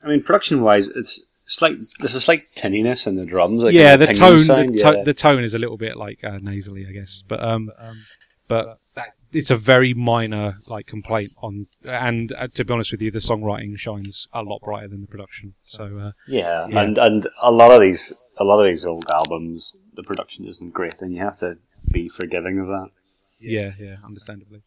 [0.05, 1.75] I mean, production wise, it's slight.
[1.99, 3.63] There's a slight tinniness in the drums.
[3.63, 5.03] Like yeah, the tone, the, to- yeah.
[5.03, 7.23] the tone is a little bit like uh, nasally, I guess.
[7.29, 7.71] But um,
[8.49, 11.67] but that, it's a very minor like complaint on.
[11.85, 15.07] And uh, to be honest with you, the songwriting shines a lot brighter than the
[15.07, 15.55] production.
[15.63, 16.81] So uh, yeah, yeah.
[16.81, 20.73] and and a lot of these a lot of these old albums, the production isn't
[20.73, 21.59] great, and you have to
[21.93, 22.91] be forgiving of that.
[23.39, 24.63] yeah, yeah, understandably.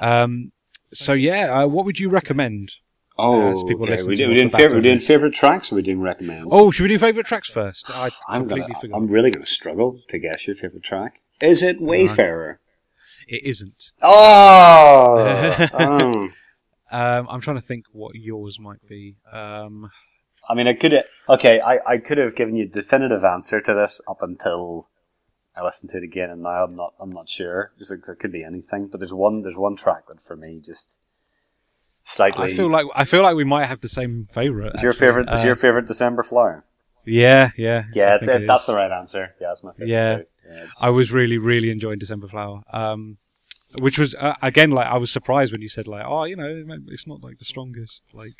[0.00, 0.52] Um,
[0.86, 2.76] so yeah, uh, what would you recommend?
[3.18, 4.02] Oh, as people okay.
[4.02, 5.02] We to do, we off doing favorite, we of doing it.
[5.02, 6.48] favorite tracks, or we're doing recommends?
[6.50, 7.90] Oh, should we do favorite tracks first?
[7.90, 8.96] I I'm completely gonna, forgot.
[8.96, 11.20] I'm really gonna struggle to guess your favorite track.
[11.40, 12.58] Is it Wayfarer?
[13.32, 13.92] It isn't.
[14.02, 16.28] Oh, oh.
[16.94, 19.16] Um, I'm trying to think what yours might be.
[19.32, 19.90] Um,
[20.46, 21.58] I mean, I could okay.
[21.58, 24.88] I, I could have given you a definitive answer to this up until
[25.56, 26.92] I listened to it again, and now I'm not.
[27.00, 27.72] I'm not sure.
[27.78, 29.40] Just like, there could be anything, but there's one.
[29.40, 30.98] There's one track that for me just
[32.02, 32.44] slightly.
[32.52, 34.74] I feel like I feel like we might have the same favorite.
[34.74, 35.06] is your actually.
[35.06, 35.28] favorite?
[35.32, 36.66] Is Uh, your favorite December Flower?
[37.06, 39.34] Yeah, yeah, Yeah, it's, it, it that's the right answer.
[39.40, 40.16] Yeah, that's my favorite Yeah.
[40.18, 40.24] too.
[40.46, 42.60] Yeah, I was really, really enjoying December Flower.
[42.70, 43.16] Um,
[43.80, 46.64] which was uh, again like I was surprised when you said like, oh, you know,
[46.88, 48.30] it's not like the strongest like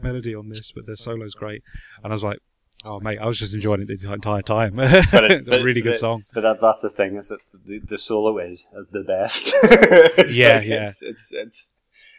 [0.00, 1.62] melody on this, but the solo's great.
[2.02, 2.38] And I was like,
[2.84, 4.72] oh mate, I was just enjoying it the entire time.
[4.74, 4.92] But
[5.30, 6.22] it- it's a really good song.
[6.34, 9.54] But that, that's the thing is that the, the solo is the best.
[10.36, 10.84] Yeah, like, yeah.
[10.84, 11.70] It's, it's, it's,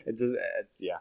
[0.06, 0.40] it does, it,
[0.80, 0.98] yeah.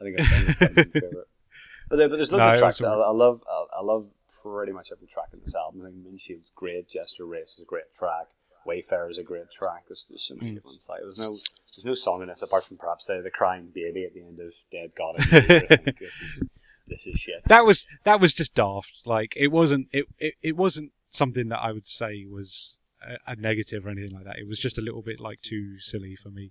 [0.00, 1.28] I think it's, I think it's probably my favorite.
[1.88, 2.80] But, there- but there's lots No, of tracks.
[2.80, 4.06] was I, love, I, I love
[4.42, 5.82] pretty much every track in this album.
[5.82, 6.88] I think Windshield's great.
[6.88, 8.28] Jester Race is a great track.
[8.66, 9.84] Wayfarer is a great track.
[9.88, 10.54] There's, there's so many Mm.
[10.54, 10.86] good ones.
[10.88, 14.04] Like there's no, there's no song in this apart from perhaps the, the crying baby
[14.04, 15.16] at the end of Dead God.
[16.00, 16.44] This is,
[16.88, 17.44] this is shit.
[17.46, 18.92] That was that was just daft.
[19.04, 23.36] Like it wasn't it it, it wasn't something that I would say was a, a
[23.36, 24.38] negative or anything like that.
[24.38, 26.50] It was just a little bit like too silly for me.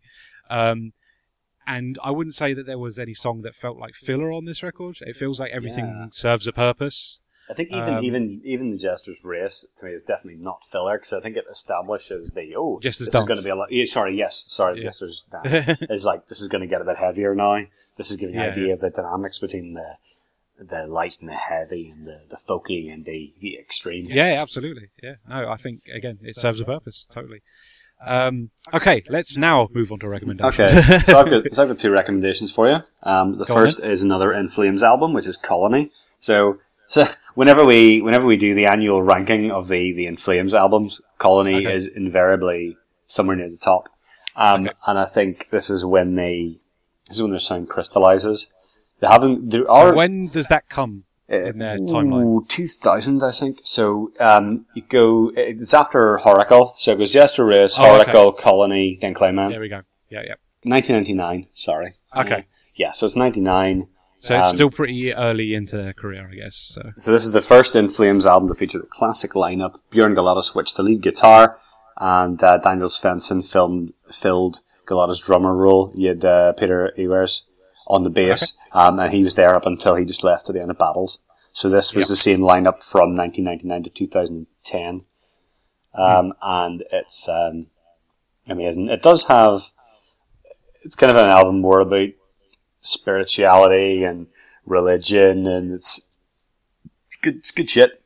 [0.49, 0.93] Um,
[1.67, 4.63] and I wouldn't say that there was any song that felt like filler on this
[4.63, 4.97] record.
[5.01, 6.05] It feels like everything Yeah.
[6.11, 7.19] serves a purpose.
[7.51, 10.97] I think even Um, even even the Jester's race to me is definitely not filler
[10.97, 13.27] because I think it establishes the oh Jester's this is dance.
[13.27, 13.71] going to be a lot.
[13.71, 14.83] Yeah, sorry, yes, sorry, Yeah.
[14.85, 17.61] Jester's dance is like this is going to get a bit heavier now.
[17.97, 18.73] This is giving Yeah, an idea yeah.
[18.73, 19.97] of the dynamics between the
[20.59, 24.03] the light and the heavy and the, the folky and the, the extreme.
[24.07, 24.89] Yeah, absolutely.
[25.01, 27.41] Yeah, no, I think again it serves a purpose totally.
[28.03, 30.59] Um, okay, let's now move on to recommendations.
[30.59, 32.77] Okay, so I've got so I've got two recommendations for you.
[33.03, 35.89] Um, the Go first is another In Flames album, which is Colony.
[36.19, 36.59] So,
[36.91, 41.01] so whenever we whenever we do the annual ranking of the the In Flames albums,
[41.17, 41.75] Colony Okay.
[41.75, 43.87] is invariably somewhere near the top.
[44.35, 44.75] Um, Okay.
[44.87, 46.59] and I think this is when they
[47.07, 48.51] this is when their sound crystallizes.
[48.99, 49.49] They haven't.
[49.51, 52.47] There so are when does that come in their timeline?
[52.47, 53.57] Two thousand, I think.
[53.61, 55.31] So um, you go.
[55.35, 56.73] It's after Whoracle.
[56.77, 58.11] So it goes Jester Race, Oh, okay.
[58.11, 59.49] Whoracle, Colony, then Clayman.
[59.49, 59.79] There we go.
[60.09, 60.35] Yeah, yeah.
[60.63, 61.47] 1999.
[61.51, 61.93] Sorry.
[62.15, 62.33] Okay.
[62.35, 62.41] Uh,
[62.75, 63.87] yeah, so it's 99.
[64.21, 66.55] So it's Um, still pretty early into their career, I guess.
[66.55, 69.79] So So this is the first In Flames album to feature the classic lineup.
[69.89, 71.57] Bjorn Gelotte switched to lead guitar,
[71.97, 75.91] and uh, Daniel Svensson filmed, filled Gelotte's drummer role.
[75.95, 77.41] You had uh, Peter Iwers
[77.87, 80.61] on the bass, um, and he was there up until he just left at the
[80.61, 81.19] end of Battles.
[81.51, 82.09] So this was Yep.
[82.09, 85.01] the same lineup from 1999 to 2010.
[85.93, 87.65] Um, and it's um,
[88.47, 88.87] amazing.
[88.87, 89.63] It does have,
[90.83, 92.09] it's kind of an album more about
[92.81, 94.27] spirituality and
[94.65, 96.01] religion, and it's
[97.05, 97.37] it's good.
[97.37, 97.99] It's good shit.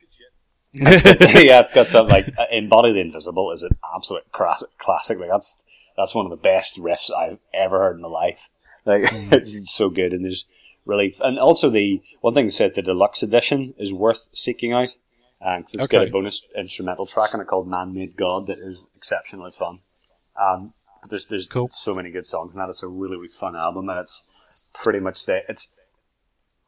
[0.74, 1.20] It's good.
[1.44, 4.68] yeah, it's got something like uh, "Embody the Invisible" is an absolute classic.
[4.78, 5.18] Classic.
[5.18, 5.64] Like that's
[5.96, 8.50] that's one of the best riffs I've ever heard in my life.
[8.84, 9.02] Like
[9.32, 10.44] it's so good, and there's
[10.84, 14.94] really and also the one thing that said the deluxe edition is worth seeking out
[15.40, 18.88] because it's got a bonus instrumental track on it called "Man Made God" that is
[18.96, 19.80] exceptionally fun.
[20.40, 20.72] Um,
[21.08, 21.68] there's there's Cool.
[21.70, 22.68] so many good songs in that.
[22.68, 24.35] It's a really really fun album, and it's
[24.74, 25.42] pretty much there.
[25.48, 25.74] it's.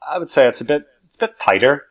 [0.08, 1.84] I would say it's a bit it's a bit tighter.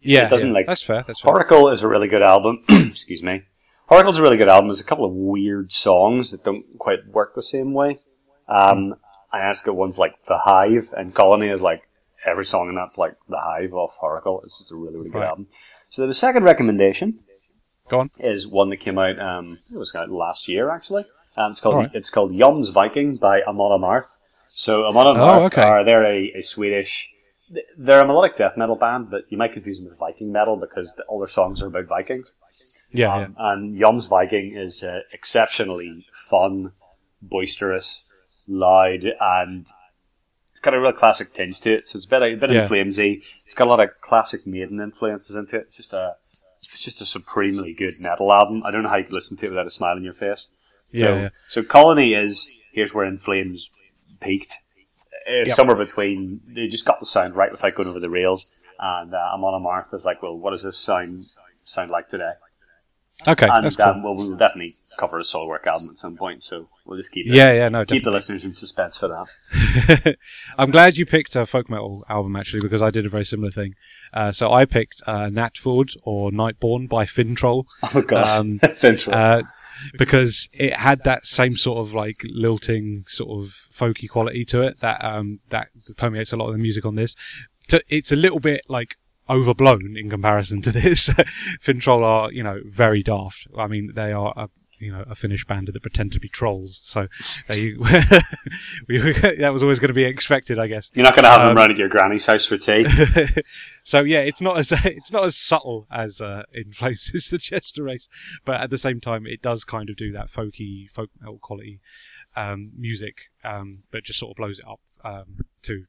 [0.00, 0.54] yeah, it doesn't, yeah.
[0.54, 1.04] like- that's fair.
[1.06, 1.32] That's fair.
[1.32, 2.62] Whoracle is a really good album.
[2.68, 3.44] Excuse me.
[3.90, 4.68] Whoracle's a really good album.
[4.68, 7.98] There's a couple of weird songs that don't quite work the same way.
[8.48, 8.94] Um,
[9.40, 11.82] ask it's ones like The Hive and Colony is like
[12.24, 14.40] every song in that's like The Hive off Oracle.
[14.44, 15.28] It's just a really, really good Right.
[15.28, 15.46] album.
[15.90, 17.18] So the second recommendation
[17.90, 18.08] Go on.
[18.18, 21.04] is one that came out, um, it was out last year actually.
[21.36, 21.90] Um, it's called Alright.
[21.94, 24.06] it's called Jomsviking by Amon Amarth.
[24.54, 25.62] So Amon Oh, Amarth okay.
[25.62, 27.08] are they're a, a Swedish
[27.76, 30.94] they're a melodic death metal band, but you might confuse them with Viking metal because
[30.94, 32.32] the, all their songs are about Vikings.
[32.92, 36.72] Yeah, Um, And Jomsviking is uh, exceptionally fun,
[37.20, 39.66] boisterous, loud, and
[40.50, 41.88] it's got a real classic tinge to it.
[41.88, 42.66] So it's a bit, a bit Yeah.
[42.66, 43.16] inflamesy.
[43.16, 45.60] It's got a lot of classic Maiden influences into it.
[45.62, 46.16] It's just a,
[46.58, 48.62] it's just a supremely good metal album.
[48.64, 50.48] I don't know how you can listen to it without a smile on your face.
[50.90, 51.28] yeah, So, yeah.
[51.48, 53.68] so Colony is here's where In Flames
[54.22, 54.56] peaked.
[55.26, 55.46] Yep.
[55.48, 59.30] somewhere between they just got the sound right without going over the rails, and uh,
[59.32, 61.24] Amon Amarth was like, well, what does this sound
[61.64, 62.32] sound like today?
[63.28, 63.86] Okay, and that's cool.
[63.86, 67.12] um, well, we'll definitely cover a solo work album at some point, so we'll just
[67.12, 70.16] keep it, yeah, yeah, no, keep the listeners in suspense for that.
[70.58, 73.50] I'm glad you picked a folk metal album actually because I did a very similar
[73.52, 73.74] thing.
[74.12, 77.64] Uh, so I picked uh, Nattfödd or Nightborn by Finntroll.
[77.94, 79.12] Oh gosh, Um, Finntroll.
[79.12, 79.42] uh,
[79.98, 84.80] because it had that same sort of like lilting sort of folky quality to it
[84.80, 87.14] that um, that permeates a lot of the music on this.
[87.68, 88.96] So it's a little bit like
[89.28, 91.08] overblown in comparison to this.
[91.60, 93.46] Finntroll are you know very daft.
[93.56, 94.48] I mean they are a
[94.82, 96.80] you know a Finnish band that pretend to be trolls.
[96.82, 97.06] So
[97.48, 97.74] they
[98.88, 100.90] we, that was always going to be expected, I guess.
[100.92, 102.84] You're not going to have um, them round at your granny's house for tea.
[103.84, 107.38] so yeah, it's not as it's not as subtle as uh, in Flames is the
[107.38, 108.08] Jester race,
[108.44, 111.80] but at the same time, it does kind of do that folky folk metal quality
[112.36, 115.84] um, music, um, but just sort of blows it up um, to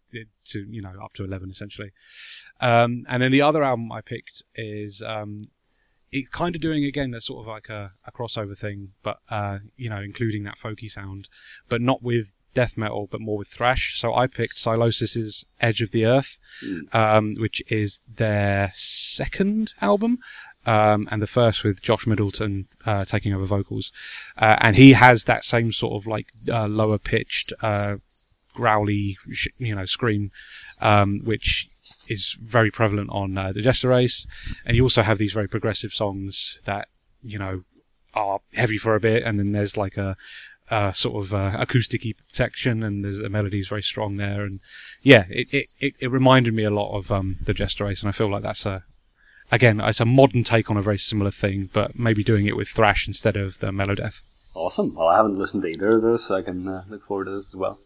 [0.45, 1.91] to you know up to eleven essentially.
[2.59, 5.49] Um, and then the other album I picked is um,
[6.11, 9.59] it's kind of doing again a sort of like a, a crossover thing, but uh,
[9.75, 11.27] you know including that folky sound,
[11.67, 13.99] but not with death metal, but more with thrash.
[13.99, 16.39] So I picked Sylosis's Edge of the Earth,
[16.93, 20.19] um, which is their second album.
[20.65, 23.91] Um, and the first with Josh Middleton uh, taking over vocals,
[24.37, 27.97] uh, and he has that same sort of like uh, lower pitched, uh,
[28.53, 29.17] growly,
[29.57, 30.31] you know, scream,
[30.81, 31.65] um, which
[32.09, 34.27] is very prevalent on uh, the Jester Race.
[34.65, 36.87] And you also have these very progressive songs that
[37.21, 37.63] you know
[38.13, 40.15] are heavy for a bit, and then there's like a,
[40.69, 44.59] a sort of uh, acousticy section, and there's the melody is very strong there, and
[45.01, 48.09] yeah, it, it, it, it reminded me a lot of um, the Jester Race, and
[48.09, 48.83] I feel like that's a
[49.51, 52.69] again it's a modern take on a very similar thing, but maybe doing it with
[52.69, 54.21] thrash instead of the melodeath.
[54.55, 54.93] Awesome.
[54.95, 57.31] Well, I haven't listened to either of those, so I can uh, look forward to
[57.31, 57.79] this as well.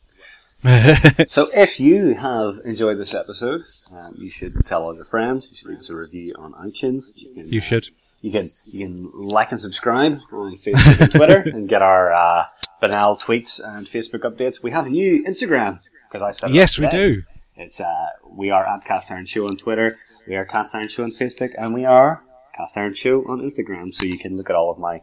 [1.27, 3.63] So, if you have enjoyed this episode,
[3.95, 5.47] um, you should tell all your friends.
[5.49, 7.11] You should leave us a review on iTunes.
[7.15, 7.87] You can, you should.
[8.21, 12.43] You can you can like and subscribe on Facebook and Twitter, and get our uh,
[12.81, 14.63] banal tweets and Facebook updates.
[14.63, 17.21] We have a new Instagram because I said Yes, we do.
[17.55, 19.91] It's uh, we are at Cast Iron Show on Twitter.
[20.27, 22.23] We are Cast Iron Show on Facebook, and we are
[22.55, 23.93] Cast Iron Show on Instagram.
[23.93, 25.01] So you can look at all of my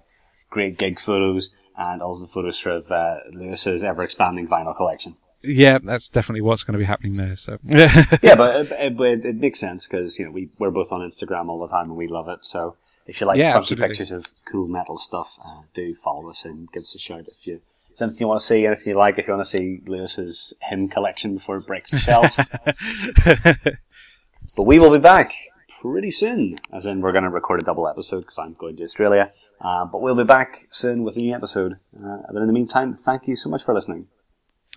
[0.50, 5.16] great gig photos and all of the photos of uh, Lewis's ever expanding vinyl collection.
[5.44, 7.36] Yeah, that's definitely what's going to be happening there.
[7.36, 10.92] So yeah, but it, it, it, it makes sense because you know we we're both
[10.92, 12.44] on Instagram all the time and we love it.
[12.44, 12.76] So
[13.06, 13.88] if you like Yeah, funky absolutely.
[13.88, 17.46] pictures of cool metal stuff, uh, do follow us and give us a shout if
[17.46, 17.60] you.
[17.92, 20.52] If anything you want to see, anything you like, if you want to see Lewis's
[20.62, 22.34] hymn collection before it breaks the shelves.
[24.56, 25.32] but we will be back
[25.80, 28.82] pretty soon, as in we're going to record a double episode because I'm going to
[28.82, 29.30] Australia.
[29.60, 31.74] Uh, but we'll be back soon with a new episode.
[31.96, 34.08] Uh, but in the meantime, thank you so much for listening.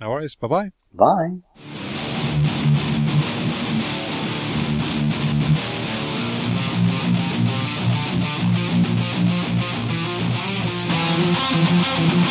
[0.01, 0.35] No worries.
[0.35, 0.71] Bye bye.
[11.97, 12.26] Thank